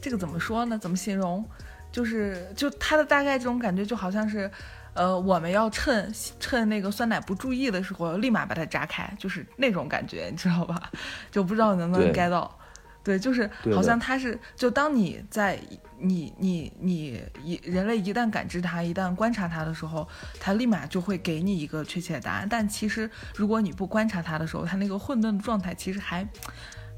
[0.00, 0.78] 这个怎么说呢？
[0.78, 1.46] 怎么形容？
[1.92, 4.50] 就是就它的大概这种感觉，就好像是
[4.94, 10.90] 呃，我们要趁趁那个酸奶不注意的时候，立马把它炸开，就是那种感觉，你知道吧？
[11.30, 12.56] 就不知道能不能 get 到。
[13.02, 15.58] 对，就是好像它是，就当你在
[15.96, 20.06] 你你你一人类一旦感知它，一旦观察它的时候，
[20.38, 22.46] 它立马就会给你一个确切的答案。
[22.48, 26.28] 但其实如果你不观察它的时候，它那个混沌的状态其实还，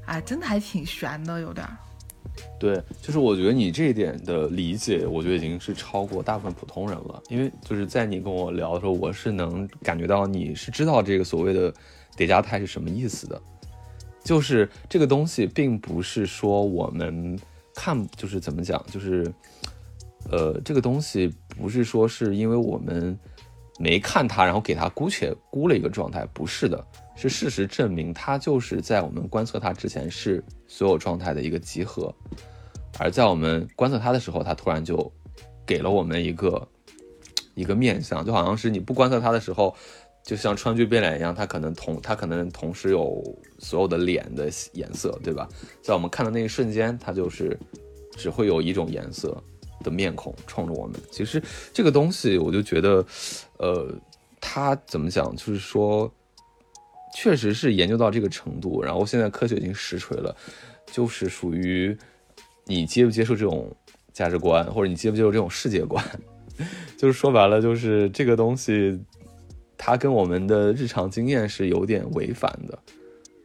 [0.05, 1.65] 哎，真的还挺悬的，有点。
[2.59, 7.21] 对，就是我觉得你这一点的理解，我觉得已经是超过大部分普通人了。
[7.29, 11.73] 因为就是在你跟我聊的时候，我是能感觉到你是知道这个所谓的
[12.15, 13.41] 叠加态是什么意思的。
[14.23, 17.37] 就是这个东西，并不是说我们
[17.75, 19.29] 看，就是怎么讲，就是，
[20.31, 23.19] 呃，这个东西不是说是因为我们
[23.79, 26.81] 没看它，然后给它姑且估了一个状态，不是的，
[27.15, 32.13] 是事实证明它就是在我们观测它之前是所有状态的一个集合，
[32.99, 35.11] 而在我们观测它的时候，它突然就
[35.65, 36.67] 给了我们一个
[37.55, 39.75] 一个面相，就好像是你不观测它的时候。
[40.25, 43.21] 就像川剧变脸一样，它可能同它可能同时有
[43.59, 45.45] 所有的脸的颜色，对吧？
[45.81, 47.59] 在我们看的那一瞬间，它就是
[48.15, 49.37] 只会有一种颜色
[49.83, 50.97] 的面孔冲着我们。
[51.11, 53.05] 其实这个东西，我就觉得，
[53.57, 53.93] 呃，
[54.39, 55.35] 它怎么讲？
[55.35, 56.09] 就是说，
[57.13, 60.35] 确实是研究到这个程度，然后现在科学已经实锤了，
[60.85, 61.97] 就是属于
[62.65, 63.75] 你接不接受这种
[64.11, 66.03] 价值观，或者你接不接受这种世界观。
[66.97, 68.99] 就是说白了，就是这个东西。
[69.75, 72.79] 它跟我们的日常经验是有点违反的。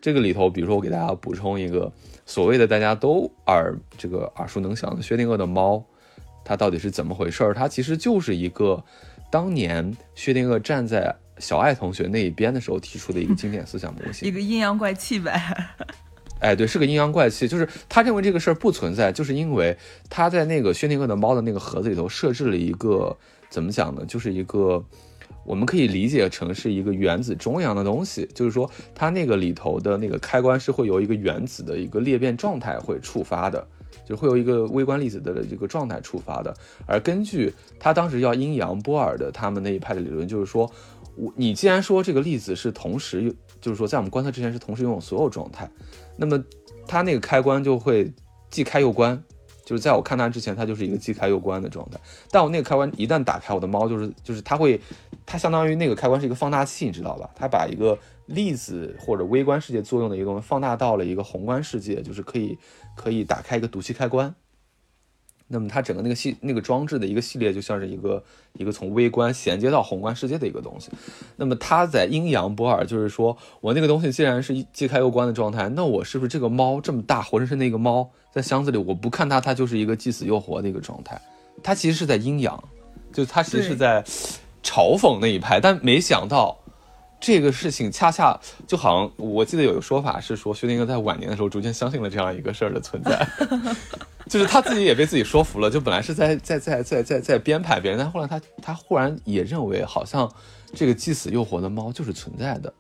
[0.01, 1.93] 这个里头，比如说我给大家补充一个
[2.27, 5.85] 所谓的大家都耳这个耳熟能详的薛定谔的猫，
[6.45, 7.53] 它到底是怎么回事？
[7.57, 8.81] 它其实就是一个
[9.33, 15.41] 当年薛定谔站在小爱同学那一边的时候提出的一个经典思想模型，一个阴阳怪气呗。
[16.41, 19.77] 哎，对，是个阴阳怪气，就是他认为这个事儿不存在，就是因为
[20.09, 23.17] 他在那个薛定谔的猫的那个盒子里头设置了一个
[23.51, 24.05] 怎么讲呢？
[24.07, 24.85] 就是一个。
[25.45, 33.67] 我们可以理解成是一个原子钟一样的东西，就是说它那个里头的那个开关是会由一个原子的一个裂变状态会触发的，
[34.05, 36.55] 就会有一个微观粒子的这个状态触发的。
[36.85, 40.71] 而根据他当时要阴阳波尔的他们那一派的理论，就是说，
[41.19, 45.69] 我你既然说这个粒子是同时就是说在我们观测之前是同时拥有所有状态。
[46.17, 46.43] 那么
[46.87, 48.13] 它那个开关就会
[48.51, 49.23] 既开又关，
[49.65, 52.01] 就是在我看它之前，它就是一个既开又关的状态。
[52.31, 54.81] 但我那个开关一旦打开，我的猫就是就是它会，
[55.27, 57.29] 它相当于那个开关是一个放大器，你知道吧？
[57.35, 62.59] 它把一个粒子或者微观世界作用的一个东西放大到了一个宏观世界，就是可以
[62.97, 64.35] 可以打开一个毒气开关。
[65.49, 70.91] 那么它整个那个系那个装置的一个系列，就像是一个一个从微观衔接到宏观世界的一个东西。
[71.37, 81.21] 那么它在阴阳波尔，就是说我那个东西既然是既开又关的状态，那我是不是这个猫这么大活生生的一个猫在箱子里，我不看它，它就是一个既死又活的一个状态？
[81.63, 82.63] 它其实是在阴阳，
[83.13, 84.03] 就它其实是在
[84.63, 86.57] 嘲讽那一派，但没想到。
[87.21, 93.29] 这个事情恰恰就好像，我记得有个说法是说，薛定谔在晚年的时候逐渐相信了这样一个事儿的存在，
[94.31, 95.69] 就是他自己也被自己说服了。
[95.71, 100.31] 就本来是在在在在在在编排别人，但后来他他忽然也认为，好像
[100.75, 102.73] 这个既死又活的猫就是存在的。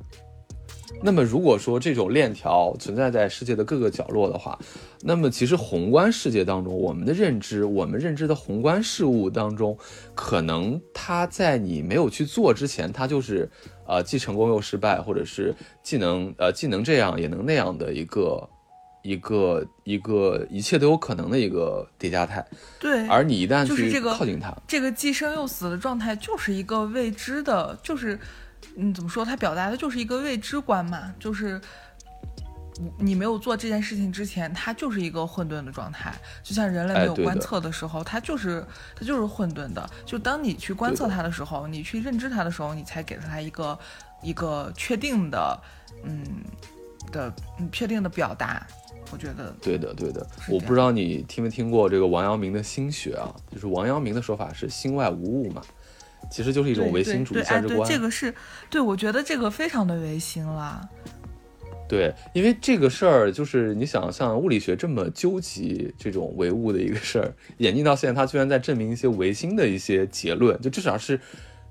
[1.02, 4.58] 那么如果说这种链条存在在世界的各个角落的话，
[5.02, 9.76] 那么其实宏观世界当中，我们的认知，我们认知的宏观事物当中，
[10.14, 13.48] 可能它在你没有去做之前，它就是
[13.86, 18.48] 呃既成功又失败，或者是既能呃既能这样也能那样的一个
[19.02, 22.44] 一个一个一切都有可能的一个叠加态。
[22.80, 28.18] 对，而你一旦去靠近它，这个既生又死的状态就是一个未知的，就是。
[28.80, 29.24] 嗯，怎么说？
[29.24, 31.60] 它表达的就是一个未知观嘛，就是
[32.96, 36.14] 你没有做这件事情之前，它就是一个混沌的状态。
[36.44, 38.64] 就像人类没有观测的时候，它就是
[38.94, 39.90] 它就是混沌的。
[40.06, 43.78] 就当你去观测它的时候，你去认知它的时候，你才给了它一个
[44.22, 45.60] 一个确定的，
[46.04, 46.24] 嗯
[47.10, 47.34] 的
[47.72, 48.64] 确定的表达。
[49.10, 50.24] 我觉得对的，对的。
[50.48, 53.34] 我不知道你听没听过这个王阳明的心学啊？
[53.50, 55.62] 就是王阳明的说法是心外无物嘛。
[56.30, 57.88] 其实就是一种唯心主义价值观。
[57.88, 58.34] 这个是
[58.70, 60.88] 对，我觉得这个非常的唯心了。
[61.88, 71.18] 对，因为这个事儿就是你想，像物理学这么究极这种唯物的一个事儿， 演进到现在，它居然在证明一些唯心的一些结论，就至少是。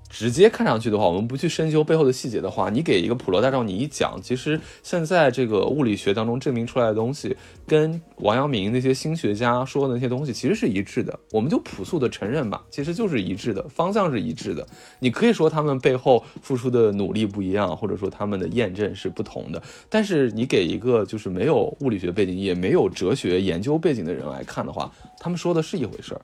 [0.08, 11.18] 直接看上去的话，我们不去深究背后的细节的话，你给一个普罗大众你一讲，其实现在这个物理学当中证明出来的东西，跟王阳明那些新学家说的那些东西其实是一致的。
[11.30, 14.66] 我们就朴素的承认吧，其实就是一致的，方向是一致的。
[14.98, 26.20] 你可以说他们背后付出的努力不一样，或者说他们的验证是不同的，但是你给一个就是没有物理学背景也没有哲学研究背景的人来看的话，他们说的是一回事儿，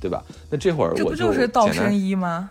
[0.00, 0.24] 对吧？
[0.50, 2.50] 那这会儿我就这不就是道生一吗？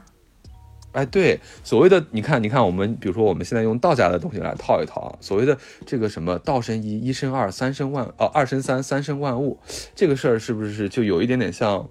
[0.96, 9.60] 哎，对，所谓的你看，你看，我们比如说我们现在用道家的东西来套一套啊，所谓的这个什么道生一，一生二，三生万，哦，二生三，三生万物，
[9.94, 11.86] 这个事儿是不是就有一点点像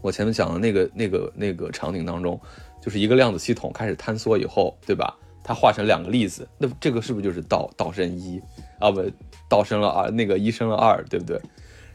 [0.00, 2.40] 我前面讲的那个那个那个场景当中，
[2.80, 5.14] 就是一个量子系统开始坍缩以后，对吧？
[5.44, 8.40] 它化成两个粒子，那这个是不是就是道道生一
[8.78, 8.90] 啊？
[8.90, 9.02] 不，
[9.48, 11.40] 道生了二，那个一生了二，对不对？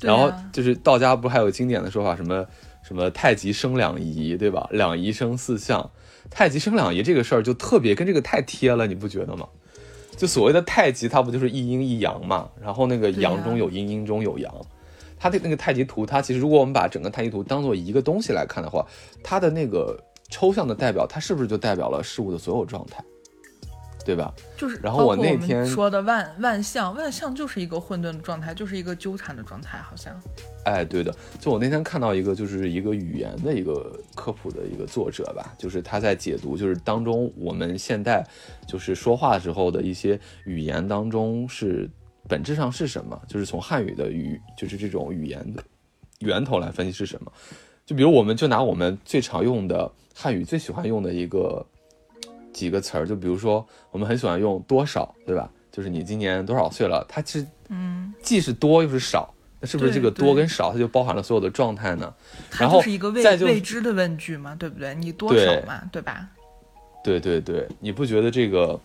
[0.01, 2.45] 然后就是道家不还有经典的说法，什么
[2.83, 4.67] 什么太极生两仪，对吧？
[4.71, 5.89] 两仪生四象。
[6.29, 9.47] 太极生两仪这个事儿就特别跟这个太贴了，你不觉得吗？
[10.15, 12.49] 就所谓的太极，它不就是一阴一阳嘛？
[12.61, 14.53] 然后那个阳中有阴，阴中有阳。
[15.17, 18.85] 它的那个太极图，它其实如果我们把整个太极图当做一个东西来看的话，
[19.23, 19.97] 它的那个
[20.29, 23.03] 抽象的代表，它是不是就代表了事物的所有状态？
[24.05, 24.33] 对吧？
[24.57, 30.13] 就是，然后我那天说的万万象，万象就是一个混沌的状态，就是一个纠缠的状态，好像。
[30.65, 38.25] 哎，对的，就我那天看到一个，就是一个语言的一个科普的一个作者吧，就是他在解读，就是当中我们现代
[38.67, 41.89] 就是说话时候的一些语言当中是
[42.27, 45.63] 本质上是什么，就是从汉语的语，就是这种语言的
[46.19, 47.31] 源头来分析是什么。
[47.85, 51.65] 就比如，我们就拿我们最常用的汉语最喜欢用的一个。
[52.53, 55.49] 几个词儿，就比如说，我们很喜欢用多少，对吧？
[55.71, 57.03] 就是你今年多少岁了？
[57.09, 62.13] 它其实，嗯，既是多又是少，那是不是这个多跟少，它就包含了所有的状态呢？
[62.59, 64.93] 然后是一个未未知的问句嘛，对不对？
[64.93, 66.29] 你多少嘛，对吧？
[67.03, 68.79] 对对对，你不觉得这个，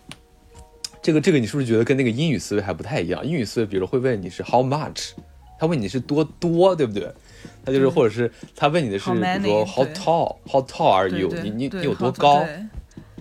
[1.01, 3.25] 这个这个，你是不是觉得跟那个英语思维还不太一样？
[3.25, 5.11] 英语思维，比如会问你是 how much，
[5.59, 7.09] 他问你是多多，对不对？
[7.63, 11.31] 他就是，或者是他问你的是，比如说 how tall，how tall are you？
[11.43, 12.43] 你你你有多高？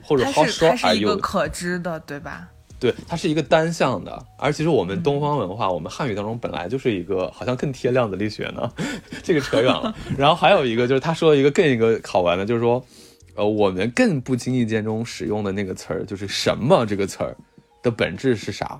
[0.09, 1.03] 或者 how short are you？
[1.03, 2.49] 一个可知的，对吧？
[2.81, 4.25] 对，它是一个单向的。
[4.38, 8.73] 而其实我们东方文化，我们汉语当中本来就是一个，好像更贴量子力学呢。
[9.23, 9.94] 这个扯远了。
[10.16, 12.83] 然后还有一个就是他说一个更一个好玩的，就是说，
[13.35, 17.37] 呃，我们更不经意间中使用的那个词儿，就是什么这个词儿
[17.83, 18.79] 的本质是啥？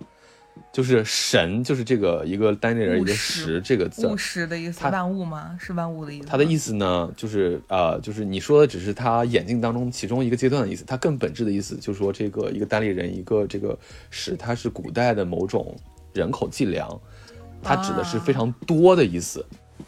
[0.73, 5.57] 就是神，就是这个一个单立人一个务实实这个字儿务，实的意思，它万物吗？
[5.59, 6.29] 是万物的意思吗。
[6.31, 13.77] 它的意思呢，就是呃，就是你说的只是他眼镜当中其中一个阶段的意思，它更本质的意思就是说，这个一个单立人，一个这个
[14.11, 15.75] 石，它是古代的某种
[16.13, 17.01] 人口计量，
[17.63, 19.45] 它指的是非常多的意思，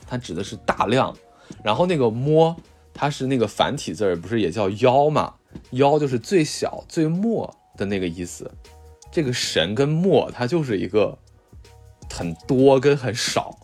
[0.07, 1.15] 它指的是大量。
[1.63, 2.57] 然后那个摸，
[2.95, 5.35] 它是那个繁体字儿，不是也叫妖嘛？
[5.73, 8.51] 妖就是最小最末的那个意思。
[9.11, 11.17] 这个神跟末，它就是一个
[12.13, 13.57] 很多跟很少。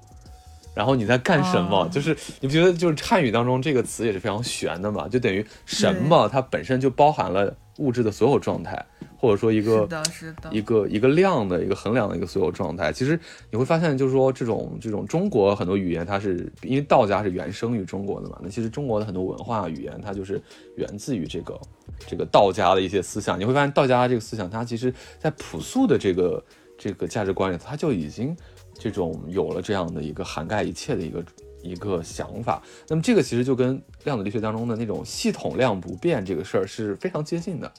[0.74, 1.84] 然后你在干什么？
[1.84, 5.08] 哦就是你不觉得就是汉语当中这个词也是非常玄的嘛？
[5.08, 8.84] 就等于什么，它本身就包含了物质的所有状态，
[9.18, 12.92] 或者说一个是的，是的，一个一个量的一个衡量的一个所有状态。
[12.92, 13.18] 其实
[13.50, 20.40] 你会发现，就是说这种这种中国很多语言，它是因为道家是原生于中国的嘛，那其实中国的很多文化语言，它就是
[20.76, 21.60] 源自于这个
[22.06, 23.38] 这个道家的一些思想。
[23.38, 26.44] 你会发现，道家这个思想，它其实在朴素的这个
[26.78, 28.36] 这个价值观里，它就已经
[28.74, 31.24] 这种有了这样的一个涵盖一切的一个。
[31.62, 37.72] 一个想法，那么这个其实就跟量子力学当中的那种系统量不变这个事儿是非常接近的。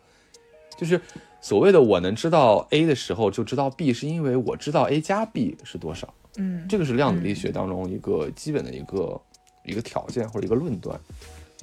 [0.77, 0.99] 就是
[1.39, 6.13] 所谓的我能知道 a 的时候就知道 b，是因为我知道 a 加 b 是多少。
[6.37, 9.19] 嗯，这个是量子力学当中一个基本的一个、
[9.63, 10.99] 一个条件或者一个论断，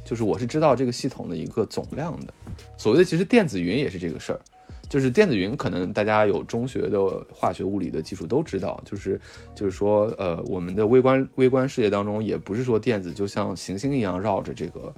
[0.05, 2.35] 就是我是知道这个系统的一个总量的。
[2.77, 4.41] 所谓的其实电子云也是这个事儿，
[4.89, 7.01] 就是电子云可能大家有中学的
[7.33, 9.20] 化学、物理的基础都知道，就是
[9.55, 14.93] 就是说呃我们的微观微观世界当中也不是说电子就像行星一样绕着这个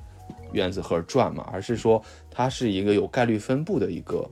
[0.52, 4.26] 原子核转嘛，而是说它是一个有概率分布的一个。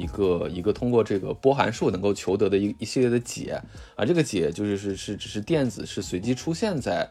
[0.00, 3.60] 一个一个通过这个波函数能够求得的一一系列的解，
[3.96, 7.06] 啊这个解就是是是只是电子是随机出现在，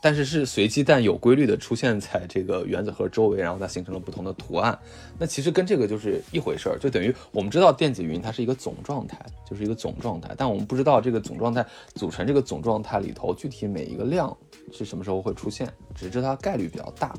[0.00, 4.78] 但是是随机但有规律的出现在这个原子核周围，然后它形成了不同的图案。
[5.18, 14.36] 那其实跟这个就是一回事儿，就等于我们知道电子云它是一个总状态，就是一个总状态，但我们不知道这个总状态组成这个总状态里头具体每一个量
[14.72, 17.12] 是什么时候会出现，只知道概率比较大。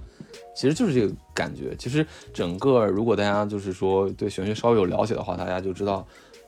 [0.56, 1.76] 其实就是这个感觉。
[1.78, 6.06] 其实整个如果大家就是说对玄学稍微有了解的话，大家就知道，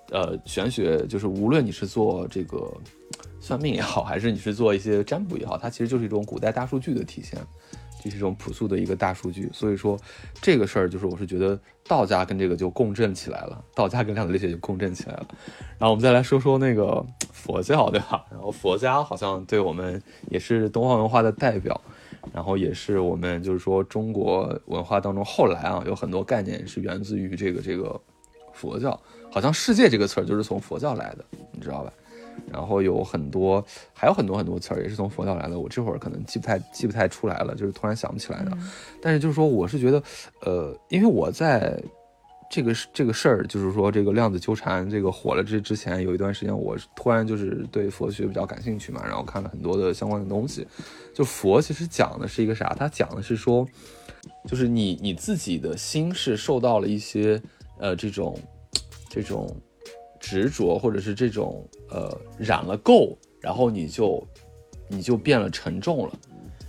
[0.10, 2.72] 呃，玄学就是无论你是做这个
[3.40, 7.40] 算命也好，还是你是做一些占卜也好，它其实就是一种古代大数据的体现，
[8.04, 9.50] 就是一种朴素的一个大数据。
[9.54, 9.98] 所以说
[10.42, 11.58] 这个事儿就是我是觉得
[11.88, 15.28] 道家跟这个就共振起来了，道家跟量子力学就共振起来了。
[15.80, 18.26] 然后我们再来说说那个佛教，对吧？
[18.30, 21.80] 然后佛家好像对我们也是东方文化的代表。
[22.34, 28.00] 然后也是我们就是说中国文化当中后来啊有很多概念是源自于这个这个
[28.54, 29.00] 佛教，
[29.32, 31.94] 好像世界这个词儿就是从佛教来的，你知道吧？
[32.52, 33.64] 然后有很多
[33.94, 38.52] 还有很多很多词儿也是从佛教来的，我这会儿可能记不太记不太出来了，就是突然想不起来的。
[39.02, 40.04] 但是就是说我是觉得，
[40.42, 41.82] 呃，因为我在。
[42.52, 50.68] 这个这个事儿，就是说这个量子纠缠这个火了之之前，有一段时间我突然就是对佛学比较感兴趣嘛，然后看了很多的相关的东西。
[51.14, 52.76] 就佛其实讲的是一个啥？
[52.78, 53.66] 他讲的是说，
[54.50, 57.42] 就是你你自己的心是受到了一些
[57.80, 58.38] 呃这种
[59.10, 59.50] 这种
[60.20, 64.28] 执着，或者是这种呃染了垢，然后你就
[64.90, 66.14] 你就变了沉重了。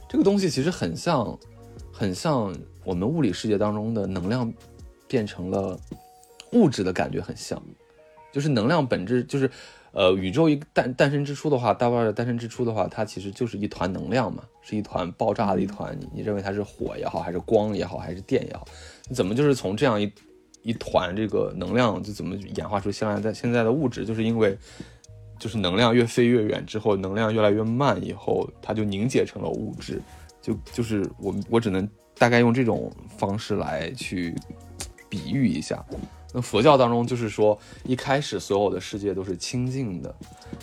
[0.09, 1.37] 这个东西其实很像
[1.91, 2.55] 很像
[2.85, 4.53] 我们物理世界当中的能量。
[5.13, 5.79] 变成了
[6.53, 7.63] 物质的感觉很像，
[8.33, 9.51] 就是能量本质就是，
[9.93, 15.95] 呃，宇宙一诞诞生之初的话，大爆炸诞生之初的话，它其实就是一团能量嘛，是一团爆炸的一团。
[16.01, 18.67] 你你认为它是火也好，还是光也好，还是电也好，
[19.07, 20.11] 你怎么就是从这样一
[20.63, 24.07] 一团这个能量，就怎么演化出现在在现在的物质？
[24.07, 24.57] 就是因为
[25.39, 30.01] 就是能量越飞越远之后，能量越来越慢以后，它就凝结成了物质。
[30.41, 31.87] 就就是我我只能
[32.17, 34.35] 大概用这种方式来去。
[35.13, 35.85] 比喻一下，
[36.33, 40.15] 那佛教当中就是说，一开始所有的世界都是清净的，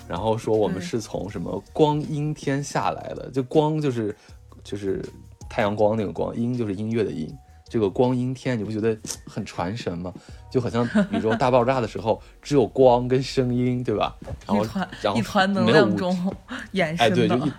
[0.08, 4.16] 然后说我们是从什么光阴天下来的，就光就是
[4.64, 5.06] 就是
[5.48, 7.32] 太阳光那个光，音就是音乐的音，
[7.68, 8.98] 这个光阴天你不觉得
[9.28, 10.12] 很传神吗？
[10.50, 14.18] 就很像宇宙大爆炸的时候只有光跟声音，对吧？
[14.48, 14.66] 然后
[15.04, 16.36] 然后一团能量中。
[16.74, 17.52] 哎，对，就一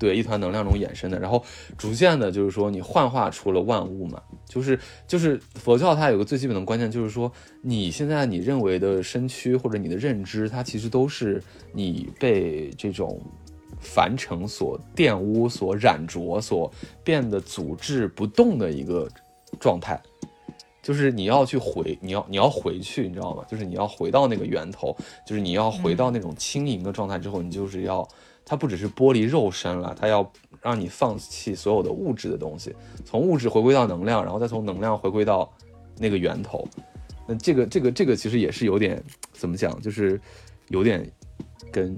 [0.00, 1.44] 对一团能量中衍生的，然后
[1.78, 4.20] 逐渐的，就是说你幻化出了万物嘛。
[4.48, 4.76] 就是
[5.06, 7.30] 就是佛教它有个最基本的观念，就是说
[7.62, 11.40] 你现在你认为的身躯或者你的认知，它其实都是
[11.72, 13.20] 你被这种
[13.78, 16.72] 凡尘所玷污、所染着、所
[17.04, 19.08] 变得阻滞不动的一个
[19.60, 20.00] 状态。
[20.82, 23.44] 就是你要去回，你要你要回去，你知道吗？
[23.46, 24.96] 就是你要回到那个源头，
[25.26, 28.08] 就是你要回到那种轻盈的状态之后，你就是要
[28.44, 30.30] 它不只是剥离肉身了，它要。
[30.62, 35.50] 让你放弃所有的物质的东西，从物质回归到能量，然后再从能量回归到
[35.96, 36.68] 那个源头。
[37.26, 40.20] 那这个这个这个其实也是有点怎么讲，就是
[40.68, 41.10] 有点
[41.72, 41.96] 跟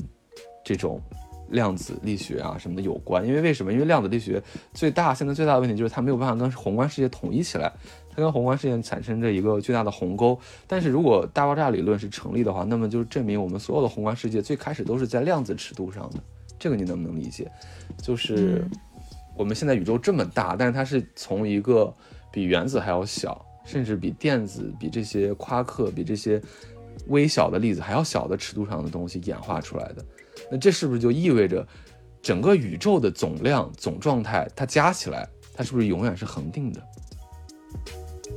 [0.65, 1.03] 这种
[1.49, 3.27] 量子力学啊什么的有关。
[3.27, 3.73] 因为为什么？
[3.73, 4.41] 因为量子力学
[4.73, 7.73] 最大现在最大的问题就是它没有办法跟宏观世界统一起来，
[8.15, 10.39] 它跟宏观世界产生着一个巨大的鸿沟。
[10.67, 16.23] 但是如果大爆炸理论是成立的话，那么就证明我们所有的宏观世界最开始都是在量子尺度上的。
[16.59, 17.51] 这个你能不能理解？
[18.01, 18.65] 就是
[19.37, 21.93] 我们现在宇宙这么大，但是它是从一个
[22.31, 26.41] 比原子还要小，甚至比电子、比这些夸克、比这些
[27.09, 30.05] 微小的粒子还要小的尺度上的东西演化出来的。
[30.51, 31.67] 那这是不是就意味着
[32.23, 36.81] 整个宇宙的总量、总状态，它加起来，它是不是永远是恒定的？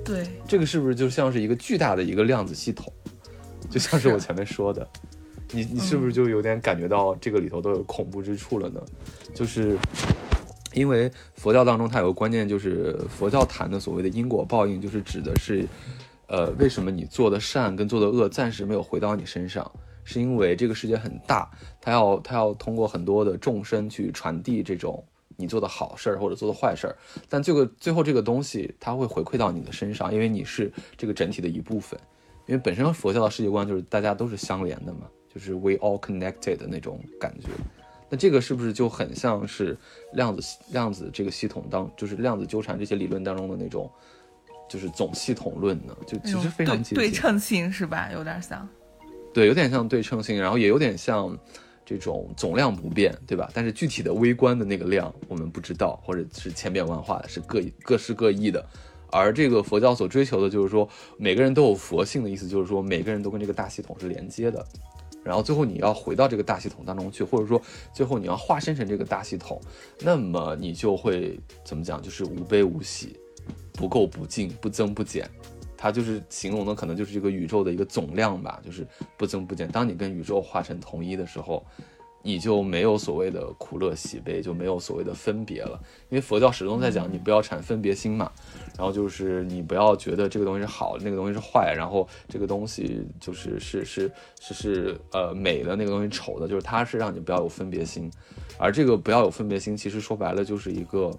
[0.03, 2.91] 对，这个是不是就像是一个巨大的一个量子系统？
[3.69, 4.87] 就像是我前面说的，
[5.51, 8.79] 你你是不是就有点感觉到这个里头都有恐怖之处了呢？
[9.33, 9.77] 就是
[10.73, 15.65] 因为佛教当中它有个观念，就是佛教谈的所谓的因果报应，就是指的是，
[16.27, 19.69] 呃，为什么你做的善跟做的恶暂时没有回到你身上，
[20.03, 21.49] 是因为这个世界很大，
[21.81, 25.03] 它要它要通过很多的众生去传递这种
[25.38, 26.95] 你做的好事儿或者做的坏事儿，
[27.27, 31.99] 但这个最后这个东西它会回馈到你的身上，因为你是这个整体的一部分。
[32.47, 37.47] 因为本身佛教的世界观就是大家都是相连的嘛，就是 we all connected 的那种感觉。
[38.07, 39.75] 那这个是不是就很像是
[40.13, 43.89] 量子量子这个系统当，就是量子纠缠这些理论当中的那种，
[44.69, 45.97] 就是总系统论呢？
[46.05, 46.95] 就其实非常接近。
[46.95, 48.11] 对称性是吧？
[48.13, 48.69] 有点像。
[49.33, 51.36] 对，有点像对称性，然后也有点像
[51.86, 53.49] 这种总量不变，对吧？
[53.53, 58.65] 但是具体的微观的那个量我们不知道，或者是千变万化的，是各各式各异的。
[59.11, 64.65] 而这个佛教所追求的就是说，每个人都有佛性的意思，就是说每个人都跟这个大系统是连接的。
[65.23, 67.61] 然后最后你要回到这个大系统当中去，或者说
[67.93, 69.61] 最后你要化身成这个大系统，
[70.01, 72.01] 那么你就会怎么讲？
[72.01, 73.15] 就是无悲无喜，
[73.73, 75.29] 不垢不净，不增不减。
[75.86, 79.67] 它就是形容的可能就是这个宇宙的一个总量吧，就是不增不减。
[79.67, 81.63] 当你跟宇宙化成统一的时候。
[82.27, 85.79] 你就没有所谓的苦乐喜悲，就没有所谓的分别了。
[86.09, 88.31] 因为佛教始终在讲你不要产分别心嘛，
[88.75, 94.11] 然后就是你不要觉得这个东西是好，那个东西是坏，然后这个东西就是是是
[94.41, 98.09] 是是呃美的，那个东西丑的，就是它是让你不要有分别心。
[98.57, 101.11] 而这个不要有分别心，其实说白了就是一个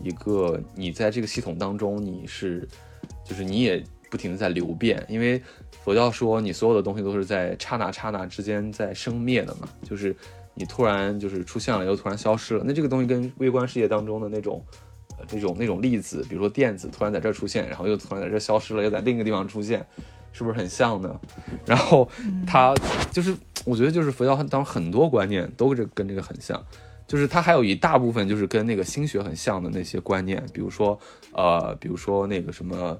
[0.00, 2.66] 一个你在这个系统当中你是
[3.22, 5.42] 就是你也不停的在流变，因为
[5.84, 10.14] 佛教说你所有的东西都是在刹那刹那之间在生灭的嘛，就是。
[10.60, 12.64] 你突然就是出现了，又突然消失了。
[12.66, 14.60] 那这个东西跟微观世界当中的那种，
[15.16, 19.86] 呃，那种那种粒子，比如说电子，突然在这儿出现，然后又突然在这儿消失了，又在另一个地方出现，
[20.32, 21.20] 是不是很像呢？
[21.64, 22.10] 然后
[22.44, 22.74] 它
[23.12, 26.60] 就是，我觉得就是佛教当中很多观念都这跟这个很像，
[27.06, 30.98] 就是它还有一大部分就是跟那个心学很像的那些观念，比如说
[31.34, 32.98] 呃，比如说那个什么，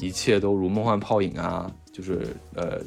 [0.00, 2.80] 一切都如梦幻泡影啊，就是呃。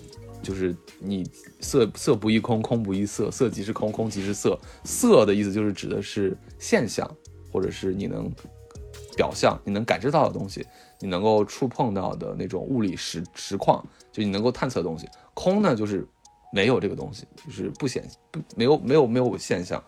[0.44, 1.26] 就是你
[1.62, 4.60] 色色不异空，空不异色，色即是空，空即是色。
[4.84, 7.10] 色的意思就是指的是现象，
[7.50, 8.30] 或者是你能
[9.16, 10.68] 表象，你能感知到的东西，
[11.00, 15.08] 你能够触碰到的那种物理实实况，就你能够探测的东西。
[15.34, 16.06] 空呢，就是
[16.52, 19.82] 没有这个东西，就是不显不没有没有没有现象。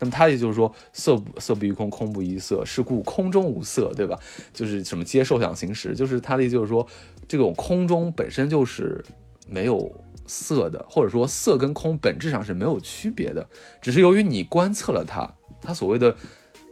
[0.00, 4.18] 那么他也就是说，色不色不异空，空不异色，是故空中无色，对吧？
[4.52, 6.84] 就是什么皆受想行识，就是他的意思就是说，
[7.28, 9.04] 这种空中本身就是。
[9.52, 9.92] 没有
[10.28, 13.44] 色的，或者说色跟空本质上是没有区别的，
[13.82, 15.28] 只是由于你观测了它，
[15.60, 16.14] 它所谓的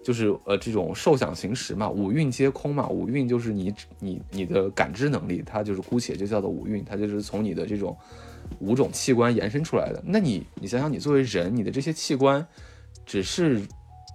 [0.00, 7.96] 就是呃这种受想行识嘛，五蕴皆空嘛，五蕴就是你你你的感知能力，它就是姑且就叫做五蕴，它就是从你的这种
[8.60, 10.00] 五种器官延伸出来的。
[10.06, 12.46] 那你你想想，你作为人，你的这些器官，
[13.08, 13.62] 只是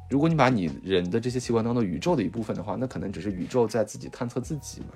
[0.07, 4.87] 如果你把你人的这些器官当做宇宙的一部分的话，那可能只是宇宙在自己探测自己嘛。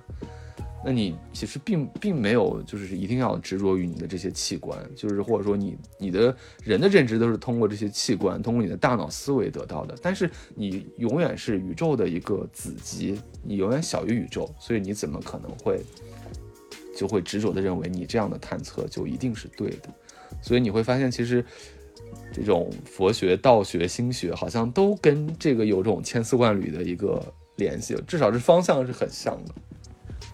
[0.86, 6.34] 那你其实并并没有，就是一定要执着于你的这些器官，就是或者说你你的
[6.64, 9.98] 人的认知都是通过这些器官，通过你的大脑思维得到的。
[10.00, 15.82] 但是你永远是宇宙的一个子集，你永远小于宇宙，所以你怎么可能会
[16.96, 19.90] 就会执着的认为你这样的探测就一定是对的？
[20.44, 21.44] 所以你会发现，其实
[22.32, 27.22] 这种佛学、道学、心学好像都跟这个有这种千丝万缕的一个
[27.56, 29.54] 联系，至少是方向是很像的。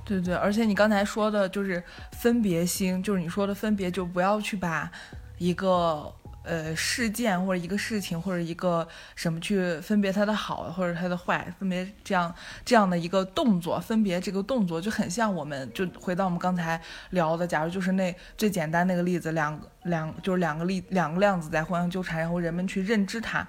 [0.05, 1.81] 对对，而且你刚才说的就是
[2.19, 4.91] 分别心，就是你说的分别，就不要去把
[5.37, 6.13] 一个
[6.43, 12.33] 呃事件或者一个事情或者一个什么去分别它的好或者它的坏，分别这样
[12.63, 16.79] 这样的一个动作，分别这个动作就很像我们就回到我们刚才
[17.11, 23.47] 聊的，假如就是那最简单那个例子，两两就是两个粒两个量子在互相纠缠，然后人们去认知它。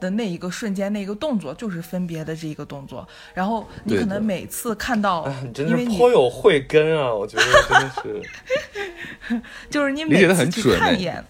[0.00, 3.06] 的那一个瞬间，那一个动作就是分别的这一个动作。
[3.32, 7.14] 然后你可能每次看到哎，你，真因为颇有慧根啊！
[7.14, 9.40] 我觉得真的是，
[9.70, 11.24] 就是你每次看一眼，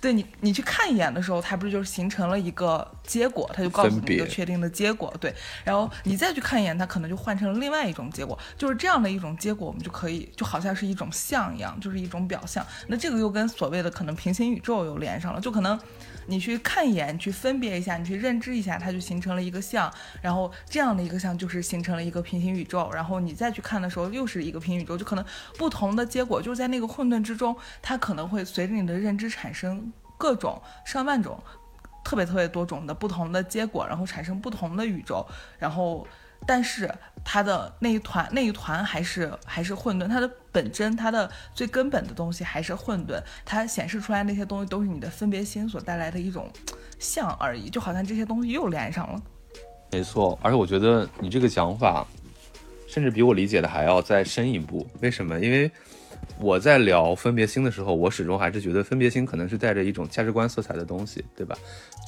[0.00, 12.66] 对你你去看一眼的时候，它不是就是形成了一个结果，它就告诉你一个确定的结果，对，然后你再去看一眼，它可能就换成了另外一种结果，就是这样的一种结果，我们就可以就好像是一种像一样，就是一种表象。
[12.88, 15.78] 那这个又跟所谓的可能平行宇宙又连上了，就可能。
[16.30, 25.24] 你去看一眼，去分别一下，你去认知一下，它就形成了一个像，然后这样的一个像就是形成了一个平行宇宙，然后你再去看的时候又是一个平行宇宙，就可能
[25.58, 31.42] 不同的结果就在那个混沌之中，它可能会随着你的认知产生各种上万种、
[32.04, 35.26] 特别特别多种的不同的结果，然后产生不同的宇宙，
[35.58, 36.06] 然后
[36.50, 36.92] 但是
[37.24, 46.50] 它的那一团那一团还是还是混沌，它的本真，它的最根本的东西还是混沌，它显示出来那些东西都是你的分别心所带来的一种
[46.98, 49.22] 像而已，就好像这些东西又连上了。
[49.92, 50.36] 没错。
[50.42, 52.04] 而且我觉得你这个讲法，
[52.88, 54.84] 甚至比我理解的还要再深一步。
[55.00, 55.38] 为什么？
[55.38, 55.70] 因为
[56.36, 61.56] 我在聊分别心的时候，我始终还是觉得分别心可能是带着一种价值观色彩的东西，对吧？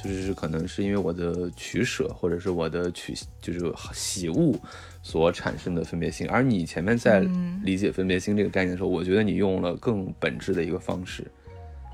[0.03, 3.61] 就是可能是因为我的取舍，或者是我的取，就是
[3.93, 4.59] 喜恶
[5.03, 6.27] 所产生的分别心。
[6.29, 7.21] 而你前面在
[7.63, 11.25] 理解分别心这个概念的时候，我觉得你用了更本质的一个方式，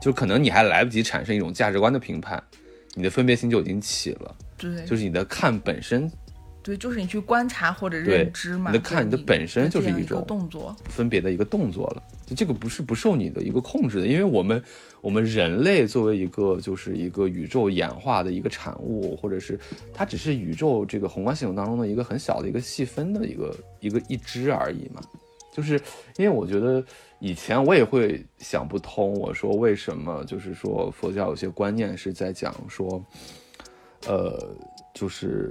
[0.01, 2.43] 就可能你还来不及产生一种价值观的评判，
[2.95, 6.11] 你的分别心就已经起了，对，就是你的看本身
[6.69, 8.71] 对，就是你去观察或者认知嘛。
[8.71, 10.77] 你的看你的本身就是一种动作。
[10.85, 12.03] 分别的一个动作了。
[12.27, 14.63] 就这个不是不受你的一个控制的，因为我们
[15.01, 19.59] 我们人类作为一个就是一个宇宙演化的一个产物，或者是
[19.95, 25.01] 它只是宇宙这个宏观系统当中的一个很小的一个细分的一个一个一支而已嘛。
[25.55, 25.81] 就是
[26.19, 26.85] 因为我觉得
[27.19, 33.03] 以前我也会想不通，我说为什么就是说佛教有些观念是在讲说，
[34.07, 34.55] 呃，
[34.95, 35.51] 就是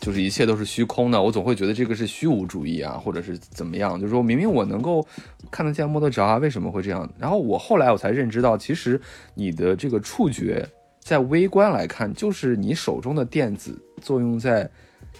[0.00, 5.06] 就是一切都是虚空的，我总会觉得这个是虚无主义啊，或者是怎么样，就是说明明我能够
[5.50, 7.08] 看得见摸得着啊，为什么会这样？
[7.18, 9.00] 然后我后来我才认知到，其实
[9.34, 10.66] 你的这个触觉
[11.00, 14.68] 在微观来看，就是你手中的电子作用在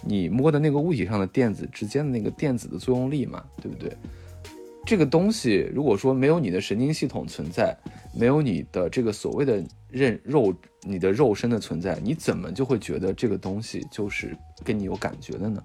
[0.02, 3.94] 你摸的那个物体上的电子之间的那个电子的作用力嘛，对不对？
[4.86, 7.76] 这个东西如果说没有你的神经系统存在，
[8.14, 10.52] 没有你的这个所谓的认肉，
[10.82, 15.62] 你的肉身的存在，你怎么就会觉得这个东西就是跟你有感觉的呢？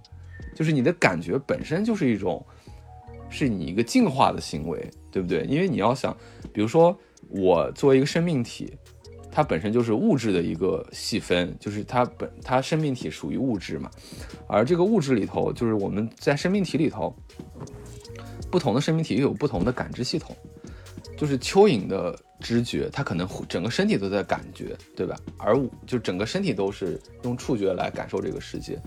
[0.53, 2.45] 就是你的感觉本身就是一种，
[3.29, 5.43] 是你一个进化的行为，对不对？
[5.45, 6.15] 因为你要想，
[6.53, 6.97] 比如说
[7.29, 8.73] 我作为一个生命体，
[9.31, 13.89] 它本身就是物质的一个细分，就是它本它生命体属于物质嘛，
[14.47, 17.13] 而这个物质里头，就是我们在生命体里头，
[18.55, 20.33] 不同的生命体又有不同的感知系统。
[21.17, 25.17] 就是蚯蚓的知觉，它可能整个身体都在感觉，对吧？
[25.37, 28.79] 而就整个身体都是用触觉来感受这个世界，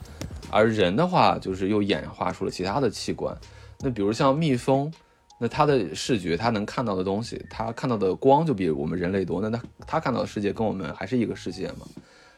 [0.50, 3.36] 而人的话，就是又演化出了其他的器官。
[3.80, 4.90] 那比如像蜜蜂，
[5.38, 11.86] 那它的视觉，它能看到的东西，它看到的光就比我们人类多，那它它看到的世界跟我们还是一个世界嘛？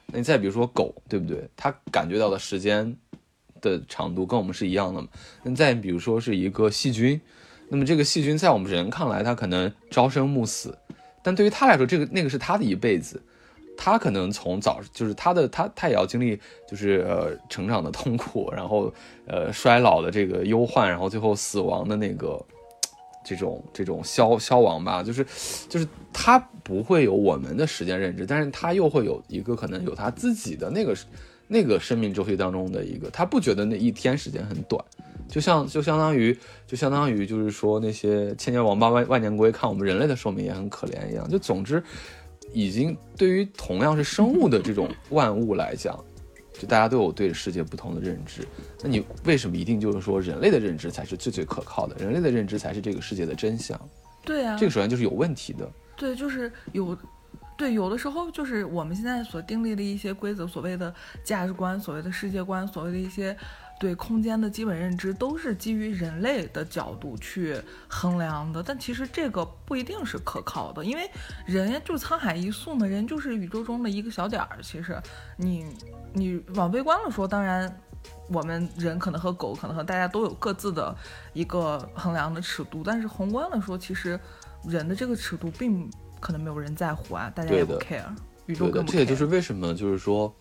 [0.06, 1.48] 那你再比如说狗，对不对？
[1.56, 2.96] 它感觉到的时间
[3.60, 5.08] 的长度跟我们是一样的嘛？
[5.42, 7.20] 那再比如说是一个细菌。
[7.72, 10.76] 那么这个细菌在我们人看来，它可能朝生暮死，
[11.22, 13.22] 但对于它来说，这个那个是它的一辈子，
[13.76, 16.36] 它可能从早就是它的它它也要经历
[16.68, 18.92] 就是呃成长的痛苦，然后
[19.24, 22.44] 呃衰老的这个忧患，然后最后死亡的那个
[23.24, 25.24] 这种这种消消亡吧，就是
[25.68, 30.92] 就是它不会有我们的时间认知，但是它又会有一个可能有它自己的那个
[31.52, 34.82] 那个生命周期当中的一个，他不觉得那一天时间很短。
[35.28, 36.36] 就像就相当于
[36.66, 41.82] 就相当于就是说那些千年王八万万年龟看我们人类的寿命也很可怜一样，就总之，
[42.52, 45.98] 已经对于同样是生物的这种万物来讲，
[46.52, 48.46] 就大家都有对世界不同的认知。
[48.82, 51.96] 那你为什么一定就是说人类的认知才是最最可靠的？
[52.04, 53.80] 人类的认知才是这个世界的真相？
[54.24, 55.70] 对啊、这个首先就是有问题的。
[55.96, 56.96] 对，就是有，
[57.60, 63.36] 对，有的时候就是我们现在所订立的一些规则，所谓的价值观，所谓的世界观，所谓的一些
[63.78, 68.62] 对空间的基本认知，都是基于人类的角度去衡量的。
[68.62, 71.10] 但其实这个不一定是可靠的，因为
[71.44, 74.56] 人就沧海一粟嘛，人就是宇宙中的一个小点儿。
[74.62, 74.98] 其实
[75.36, 75.66] 你
[76.14, 77.70] 你往微观了说，当然。
[78.32, 80.96] 我们人可能和狗，可能和大家都有各自的
[81.34, 84.18] 一个衡量的尺度，但是宏观的说，其实
[84.64, 85.90] 人的这个尺度并
[86.20, 88.04] 可能没有人在乎啊，大家也不 care，
[88.46, 90.32] 宇宙对的，更不这也就是为什么就是说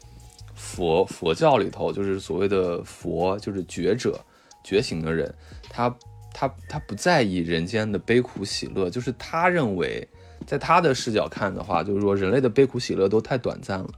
[0.53, 4.19] 佛佛教里头就是所谓的佛，就是觉者、
[4.63, 5.33] 觉醒的人，
[5.69, 5.95] 他
[6.33, 10.07] 他他不在意人间的悲苦喜乐，就是他认为，
[10.45, 13.89] 在他的视角看的话，就是说人类的悲苦喜乐都太短暂了，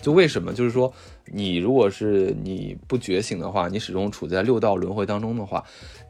[0.00, 0.52] 就为什么？
[0.52, 0.92] 就是说，
[1.26, 5.64] 你如果是你不觉醒的话，你始终处在六道轮回当中的话，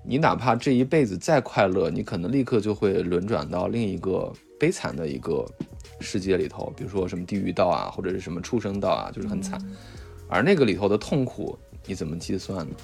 [0.05, 5.45] 你哪怕这一辈子再快乐，你可能立刻就会轮转到另一个悲惨的一个
[6.01, 9.59] 世界里头，比如说什么地狱道啊，或者是什么畜生道啊，就是很惨。
[10.29, 12.77] 而那个里头的痛苦，你怎么计算呢？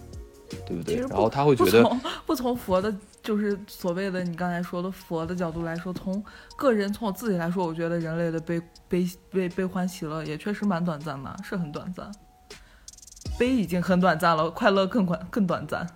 [0.65, 0.97] 对不对？
[0.97, 6.25] 然后他会觉得，不从不从佛的，就是所谓的你刚才说的佛的角度来说，从
[6.57, 12.11] 个人从我自己来说，我觉得人类的悲悲悲悲欢喜乐也确实蛮短暂的，是很短暂。
[13.39, 15.87] 悲已经很短暂了，快乐更短更短暂。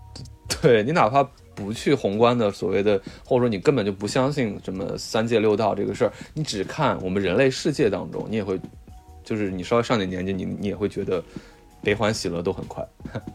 [0.60, 1.22] 对你哪怕
[1.64, 8.58] 不去宏观的所谓的，或者说你根本就不相信什么三界六道这个事儿，你只看我们人类世界当中，你也会，
[9.24, 11.22] 就是你稍微上点年纪，你你也会觉得。
[11.80, 12.84] 悲欢喜乐都很快，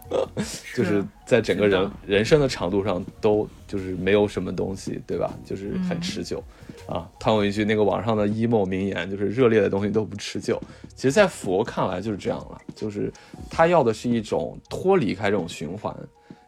[0.75, 5.33] 就是在整个人人生的长度上都就是没有什么东西，对吧？
[5.45, 6.43] 就是很持久，
[6.85, 10.61] 啊，套用一句那个网上的 emo 名言，就是热烈的东西都不持久。
[10.93, 13.09] 其实，在佛看来就是这样了，就是
[13.49, 15.95] 他要的是一种脱离开这种循环，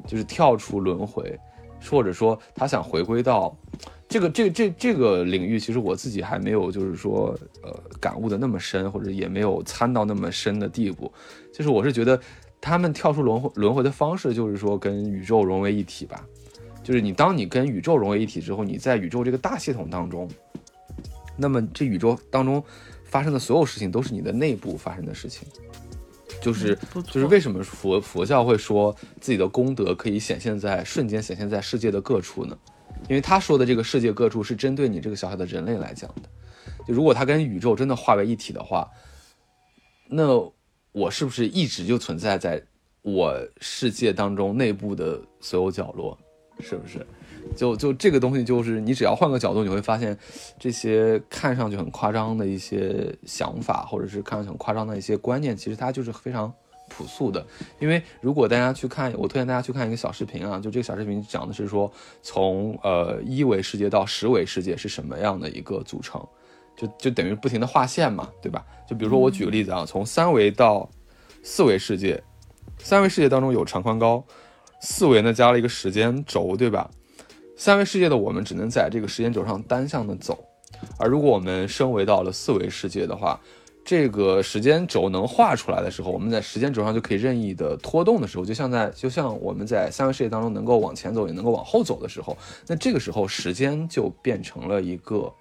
[0.05, 1.39] 就是跳出轮回，
[1.89, 3.55] 或者说他想回归到。
[4.07, 11.11] 这个这这这个领域，其实我自己还没有，就是说，呃，感悟的那么深，或者也没有参到那么深的地步。
[11.51, 12.17] 就是我是觉得，
[12.61, 16.23] 他们跳出轮回轮回的方式，就是说跟宇宙融为一体吧。
[16.83, 20.29] 就是你当你跟宇宙融为一体之后，你在宇宙这个大系统当中，
[21.35, 22.63] 那么这宇宙当中
[23.05, 25.47] 发生的所有事情，都是你的内部发生的事情。
[26.45, 26.77] 就是
[27.07, 32.55] 就是为什么佛佛教会说自己的功德可以显现在瞬间显现在世界的各处呢？
[33.09, 36.29] 因为他说的这个世界各处是针对你这个小小的人类来讲的，
[36.87, 38.87] 就如果他跟宇宙真的化为一体的话，
[40.07, 40.39] 那
[40.91, 42.63] 我是不是一直就存在在
[43.01, 46.15] 我世界当中内部的所有角落？
[46.59, 47.05] 是不是？
[47.55, 50.17] 就就这个东西，就是你只要换个角度，你会发现
[50.57, 56.53] 这些看上去很夸张的一些想法，或者是看上去很夸张的一些观念，其实它就是非常。
[56.87, 57.43] 朴素的，
[57.79, 61.91] 因为如果大家去看，我推荐大家去看一个小视频啊，就这个小视频讲的是说，
[62.21, 66.23] 从呃一维世界到十维世界是什么样的一个组成，
[66.77, 68.63] 就就等于不停的画线嘛，对吧？
[68.87, 70.87] 就比如说我举个例子啊，从三维到
[71.41, 72.23] 四维世界，
[72.77, 74.23] 三维世界当中有长宽高，
[74.79, 76.87] 四维呢加了一个时间轴，对吧？
[77.55, 80.43] 三维世界的我们只能在这个时间轴上单向的走，
[80.97, 83.39] 而如果我们升维到了四维世界的话。
[83.87, 92.35] 这个时间轴能画出来的时候，我们在时间轴上就可以任意的拖动的时候，就像在就像我们在三维世界当中能够往前走，也能够往后走的时候，
[92.65, 95.31] 那这个时候时间就变成了一个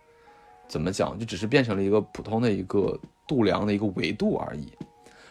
[0.69, 4.71] 怎么讲，就只是变成了一个普通的一个度量的一个维度而已。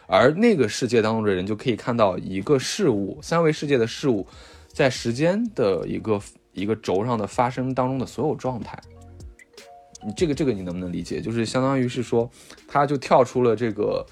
[0.08, 4.26] 而那个世界当中的人就可以看到一个事物，三维世界的事物，
[4.70, 6.20] 在时间的一个
[6.54, 8.80] 一个轴上的发生当中的所有状态。
[10.06, 11.22] 你这个这个你能不能理解？
[11.22, 12.30] 就是相当于是说，
[12.68, 14.06] 它就跳出了这个，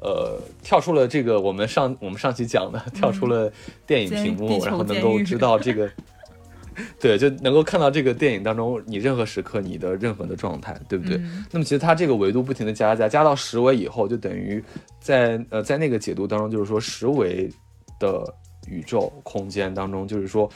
[0.00, 3.48] 呃，跳出了这个我们上我们上期讲的，跳出了
[3.86, 5.88] 电影屏幕，然后能够知道这个，
[6.98, 11.16] 对，就能够看到这个电影当中你任何时刻你的任何的状态，对不对？
[11.52, 14.60] 那么其实它这个维度不停的加加加到十维以后，就等于
[14.98, 17.48] 在呃在那个解读当中，就是说十维
[18.00, 18.34] 的
[18.66, 20.50] 宇宙空间当中，就是说。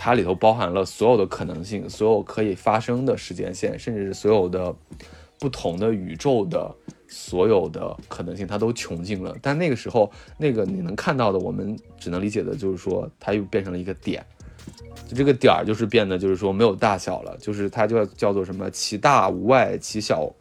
[0.00, 4.72] 它里头包含了所有的可能性，所有可以发生的时间线，甚至是所有的
[5.40, 6.72] 不同的宇宙的
[7.08, 9.36] 所有的可能性，它都穷尽了。
[9.42, 14.24] 但那个时候，那个你能看到的，我们只能理解的就是说，它又变成了一个点，
[15.08, 20.32] 就这个点儿就是变得就是说没有大小了，就是它就叫做什么其大无外，其小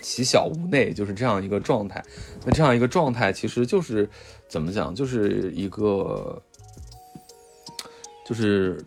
[0.00, 2.00] 其小无内，就是这样一个状态。
[2.44, 4.08] 那这样一个状态其实就是
[4.46, 6.40] 怎么讲，就是一个。
[8.24, 8.82] 就是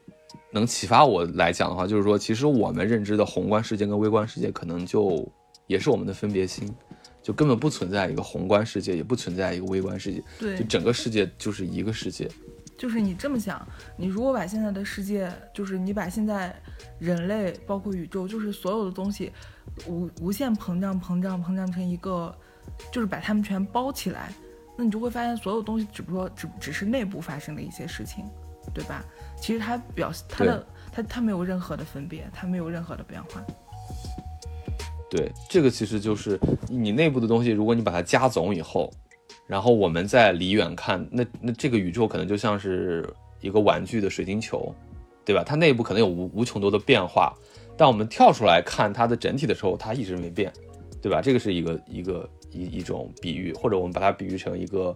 [0.52, 5.28] 能启发我来讲的话，就是说，其实我们认知的宏观世界跟微观世界，可能就
[5.68, 6.74] 也是我们的分别心，
[7.22, 12.30] 就根本不存在一个宏观世界，也不存在一个微观世界，对，就整个世界就是一个世界。
[12.78, 13.66] 就是你这么想，
[13.98, 16.54] 你如果把现在的世界，就是你把现在
[17.00, 19.32] 人类，包括宇宙，就是所有的东西
[19.88, 22.36] 无无限膨胀、膨胀、膨胀成一个，
[22.92, 24.34] 就是把它们全包起来，
[24.78, 28.26] 那你就会发现，所有东西只不过只只是内部发生的一些事情，
[28.74, 29.04] 对吧？
[29.40, 33.44] 其实它表它的它它没有任何的分别，它没有任何的变化。
[35.10, 38.92] 对，这个其实就是你内部的东西，如果你把它加总以后，
[39.46, 43.08] 然后我们再离远看，那那这个宇宙可能就像是
[43.40, 44.74] 一个玩具的水晶球，
[45.24, 45.44] 对吧？
[45.46, 47.34] 它内部可能有无无穷多的变化，
[47.78, 50.52] 但我们跳出来看它的整体的时候，它一直没变，
[51.02, 51.22] 对吧？
[51.22, 54.96] 这个是一个一个一一种比喻，或者我们把它比喻成一个。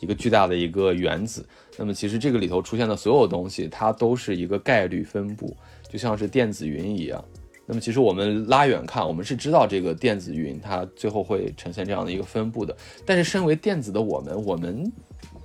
[0.00, 1.46] 一个巨大的一个原子，
[1.76, 5.56] 那么其实这个里头出现的所有东西，它都是一个概率分布，
[5.88, 7.24] 就像是电子云一样，
[7.66, 12.76] 那么其实我们拉远看，我们是知道这个电子云它最后会呈现这样的一个分布的。
[13.04, 14.90] 但是身为电子的我们，我们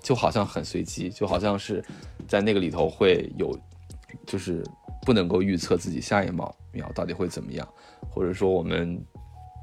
[0.02, 1.84] 就好像很随机，就好像是
[2.28, 3.58] 在那个里头会有，
[4.26, 4.64] 就是
[5.06, 7.68] 不能够预测自己下一秒秒到底会怎么样，
[8.10, 9.04] 或者说我们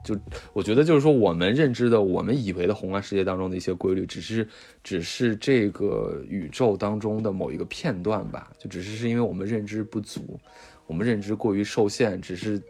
[0.04, 0.18] 就
[0.52, 4.48] 我觉得就是说我们认知的，我们以为的宏观世界当中的一些规律，只是
[4.82, 10.38] 只是这个宇宙当中的某一个片段吧，就只是是因为我们认知不足。
[10.86, 12.60] 我们认知过于受限，只是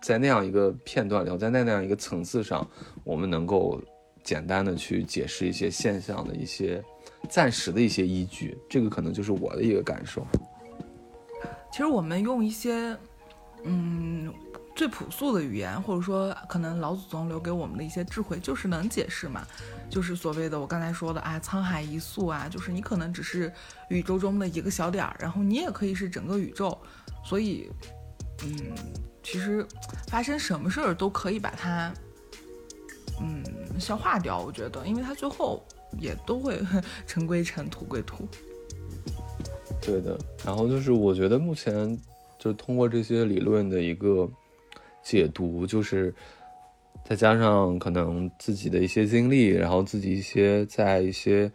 [0.00, 2.64] 在那样一个片段里，在那那样一个层次上，
[3.02, 3.82] 我们能够
[4.22, 6.80] 简单的去解释一些现象的一些
[7.28, 10.24] 暂时的一些依据，这个可能就是我的一个感受。
[11.72, 12.96] 其实我们用一些
[13.64, 14.32] 嗯
[14.78, 19.44] 最朴素的语言，或者说可能老祖宗留给我们的一些智慧，就是能解释嘛，
[19.90, 23.52] 就是所谓的我刚才说的啊，沧海一粟啊，就是你可能只是
[23.88, 26.78] 宇宙中的一个小点儿，然后你也可以是整个宇宙。
[27.24, 27.68] 所以，
[28.44, 28.72] 嗯，
[29.20, 29.66] 其实
[30.06, 31.92] 发生什么事儿都可以把它，
[33.20, 33.42] 嗯，
[33.80, 34.38] 消化掉。
[34.40, 35.60] 我觉得，因为它最后
[35.98, 36.62] 也都会
[37.04, 38.28] 尘归尘，土归土。
[39.82, 40.16] 对的。
[40.44, 42.00] 然后就是，我觉得目前
[42.38, 44.30] 就通过这些理论的一个
[45.08, 46.14] 解读，就是
[47.04, 51.50] 再加上可能自己的一些经历，然后自己一些在一些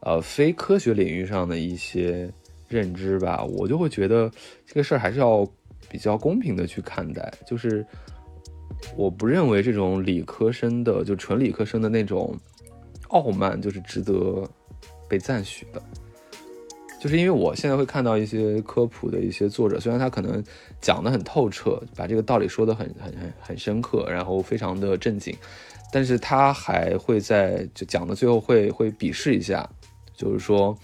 [0.00, 2.30] 呃非科学领域上的一些。
[2.70, 4.30] 认知吧，我就会觉得
[4.66, 5.42] 这个事儿还是要
[5.88, 7.32] 比较公平的去看待。
[7.46, 7.82] 就是
[8.94, 12.38] 我不认为这种理科生的，就纯理科生的那种
[13.08, 14.46] 傲慢，就是值得
[15.08, 15.82] 被赞许的。
[16.98, 20.42] 就是因为我现在会看到一些科普的一些作者，虽然他可能
[20.80, 25.36] 讲得很透彻，把这个道理说得很很很很深刻，然后非常的正经，
[25.92, 29.68] 但是他还会在就讲的最后会会鄙视一下，
[30.16, 30.76] 就是说。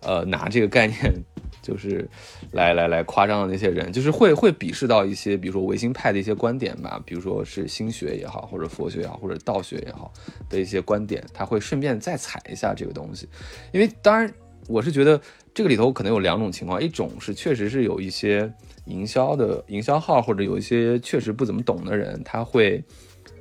[0.00, 1.12] 呃，拿这个概念，
[1.60, 2.08] 就是
[2.52, 10.12] 来来来夸张的那些人，就是会 会鄙视到一些，比如说唯心派的一些观点吧，比如说是心学也好，或者佛学也好，或者道学也好
[10.48, 13.28] 的一些观点，他会顺便再踩一下这个东西。
[13.72, 14.32] 因为当然，
[14.68, 15.20] 我是觉得
[15.58, 18.48] 这个里头可能有两种情况，一种是确实是有一些
[18.84, 22.80] 营销的营销号，或者有一些确实不怎么懂的人，他会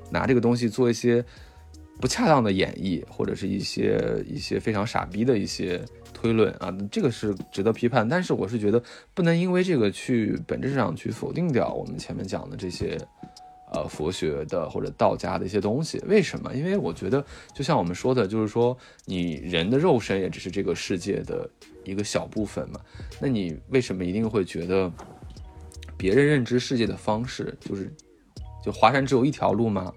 [0.09, 1.24] 拿这个东西做一些
[2.01, 5.80] 不恰当的演绎，或者是一些一些非常傻逼的一些。
[6.11, 8.82] 推论啊，这个是值得批判，但是我是觉得
[9.13, 12.97] 不能因为这个去本质上去否定掉我们前面讲的这些，
[13.72, 16.01] 呃，佛学的或者道家的一些东西。
[16.07, 16.53] 为什么？
[16.55, 21.49] 因为我觉得就像我们说的，就是说你人的肉身也只是这个世界的
[21.84, 22.80] 一个小部分嘛。
[23.20, 24.91] 那你为什么一定会觉得
[25.97, 27.93] 别人认知世界的方式就是
[28.63, 29.93] 就华山只有一条路吗？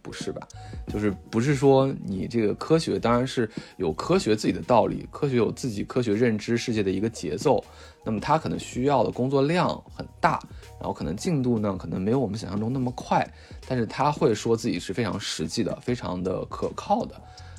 [0.00, 0.46] 不是吧？
[0.86, 7.62] 就是不是说你这个科学当然是有科学自己的道理，科学有自己科学认知世界的一个节奏，
[8.04, 10.40] 那么它可能需要的工作量很大，
[10.78, 13.26] 然后可能进度呢可能没有我们想象中那么快，
[13.66, 17.14] 但是他会说自己是非常实际的，非常的可靠的。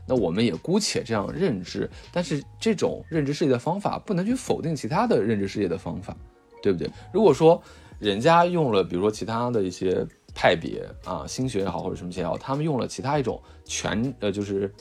[0.08, 6.16] 那我们也姑且这样认知，但是这种认知世界的方法不能去否定其他的认知世界的方法，
[6.64, 6.90] 对不对？
[7.14, 7.62] 如果说
[8.00, 10.06] 人家用了，比如说其他的一些。
[10.36, 14.72] 派别啊，心学也好，或者什么也好，他们用了其他一种全呃，就是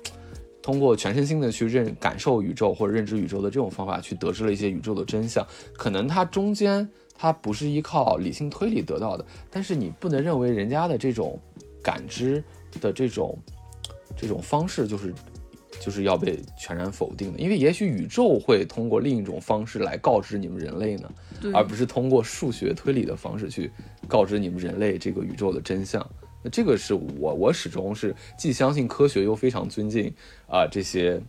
[0.62, 5.44] 通过全身心的去认感受宇宙或者认知宇宙的这种方法，去得知了一些宇宙的真相。
[5.72, 11.38] 可能它中间它不是依靠理性推理得到的，但是你不能认为人家的这种
[11.82, 12.42] 感知
[12.80, 13.36] 的这种
[14.16, 15.12] 这种方式就是。
[15.80, 21.08] 就是要被全然否定的，因为也许宇宙会通过另一种方式来告知你们人类呢，
[21.54, 23.70] 而不是通过数学推理的方式去
[24.08, 26.04] 告知你们人类这个宇宙的真相。
[26.42, 30.12] 那这个是我我始终是既相信科学又非常尊敬
[30.48, 31.22] 啊这些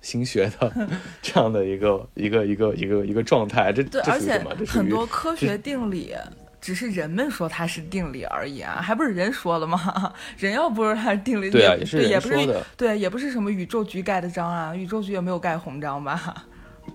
[0.00, 0.88] 心学的
[1.20, 3.72] 这样的一个 一个一个一个一个状态。
[3.72, 6.14] 这对，而且很多科学定理。
[6.60, 10.12] 只是人们说它是定理而已啊，还不是人说的吗？
[10.36, 12.34] 人要不是它是定理，对啊，也是也不是
[12.76, 16.44] 对，也不是什么宇宙局盖的章啊，宇宙局也没有盖红章吧？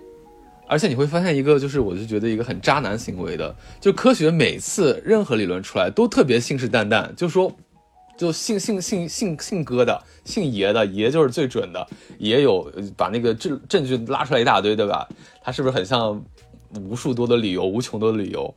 [0.68, 7.56] 而且你会发现一个，就是我就觉得一个很渣男行为的，就科学每次任何理论出来都特别信誓旦旦，就说
[8.18, 11.86] 就姓姓姓姓姓哥的，姓爷的，爷就是最准的，
[12.18, 15.08] 也有把那个证证据拉出来一大堆，对吧？
[15.42, 16.24] 他是不是很像
[16.80, 18.54] 无数多的理由，无穷多的理由？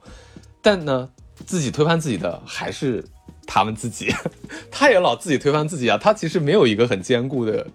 [0.62, 1.08] 但呢，
[1.46, 3.04] 自己推翻自己的还是
[3.46, 4.12] 他们自己，
[4.70, 5.96] 他也老自己推翻自己啊。
[5.96, 7.66] 他其实没有一个很坚固的，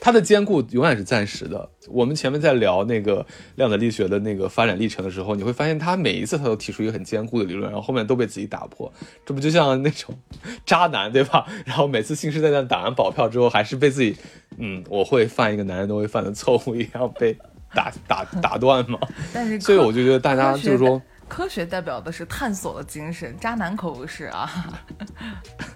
[0.00, 1.68] 他的坚固永远是暂时的。
[1.88, 3.24] 我们前面在聊那个
[3.56, 8.90] 量子力学的那个发展历程的时候，你会发现他每一次他都提出一个很坚固的理论，然后后面都被自己打破。
[9.26, 10.14] 这不就像那种
[10.64, 11.46] 渣男对吧？
[11.66, 14.16] 然后每次信誓旦旦打完保票之后，还是被自己，
[14.56, 17.36] 嗯，我会犯一个男人都会犯的错误一样被
[17.74, 18.98] 打打打断吗？
[19.32, 21.00] 但是，所以我就觉得大家就是说。
[21.30, 24.50] 科学代表的是探索的精神，渣男可不是啊。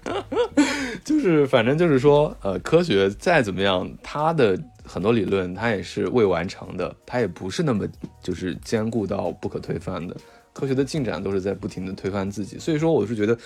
[1.05, 7.87] 就是反正就是说，呃，科学再怎么样，它的很多理论它也是未完成的，它也不是那么
[8.21, 10.17] 就是坚固到不可推翻的。
[10.53, 13.39] 科学的进展都是在不停的推翻自己，所以说我是觉得，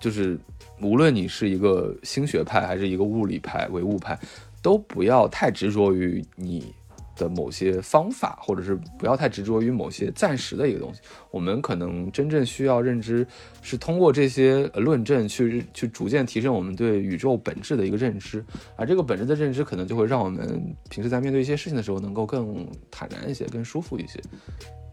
[0.00, 0.36] 就是
[0.80, 4.18] 无论你是一个新学派还是一个物理派、唯物派，
[4.60, 6.74] 都不要太执着于你。
[7.16, 11.00] 的某些方法，或者是不要太执着于某些暂时的一个东西。
[11.30, 13.26] 我们可能真正需要认知，
[13.62, 18.44] 是通过这些论证去去逐渐提升我们对宇宙本质的一个认知。
[18.76, 24.20] 而这个本质的认知，可能就会让我们平时在面对一些事情的时候，能够更坦然一些，更舒服一些。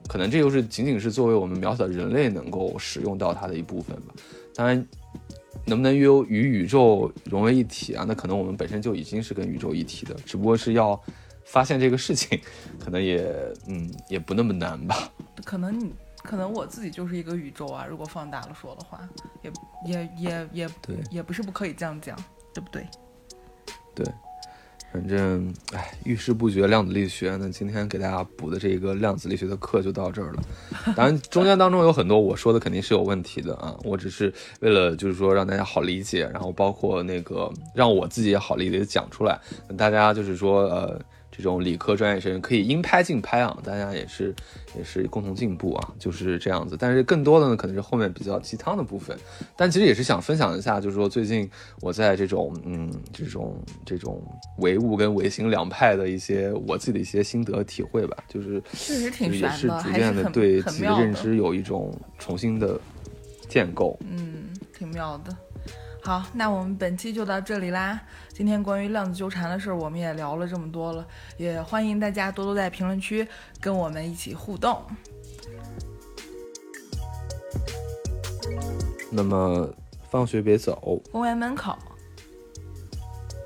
[0.07, 4.13] 可能这又是仅仅是作为我们渺小的人类能够使用到它的一部分吧。
[4.55, 4.85] 当然，
[5.65, 8.05] 能不能与与宇宙融为一体啊？
[8.07, 11.01] 那可能我们本身就已经是跟宇宙一体的，只不过是要。
[11.45, 12.39] 发现这个事情，
[12.83, 13.25] 可能也
[13.67, 15.11] 嗯也不那么难吧。
[15.43, 17.85] 可能你可能我自己就是一个宇宙啊。
[17.89, 18.99] 如果放大了说的话，
[19.41, 19.51] 也
[19.85, 22.17] 也也也对，也不是不可以这样讲，
[22.53, 22.87] 对不对？
[23.93, 24.05] 对，
[24.93, 27.35] 反正哎，遇事不决量子力学。
[27.35, 30.41] 那今天给大家补的这个量子力学的课就到这儿了。
[30.95, 33.75] 当然，中间当中有很多我说的肯定是有问题的啊。
[33.83, 39.37] 我只是为了就是说让大家好理解，然后包括那个让我自己也好理解讲出来，
[39.77, 41.01] 大家就是说呃。
[41.35, 44.33] 这种理科专业生可以应拍尽拍啊，大家也是
[44.77, 46.77] 也是共同进步啊，就是这样子。
[46.79, 49.17] 但是更多的呢，可能是后面比较鸡汤的部分。
[49.57, 51.49] 但其实也是想分享一下，就是说最近
[51.81, 54.21] 我在这种嗯这种这种
[54.59, 62.79] 唯物跟唯心两派的一些我自己的一些心得体会吧，就是确实挺也是逐渐的对自己的认知有一种重新的
[63.49, 63.99] 建构。
[64.07, 65.35] 嗯，挺妙的。
[66.05, 67.99] 好，那我们本期就到这里啦。
[68.33, 71.07] 今天关于量子纠缠的事儿，我们也聊了这么多了，
[71.37, 73.27] 也欢迎大家多多在评论区
[73.61, 74.81] 跟我们一起互动。
[79.11, 79.71] 那么，
[80.09, 81.77] 放学别走，公园门口，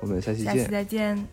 [0.00, 0.56] 我们下期见。
[0.56, 1.28] 下期再见。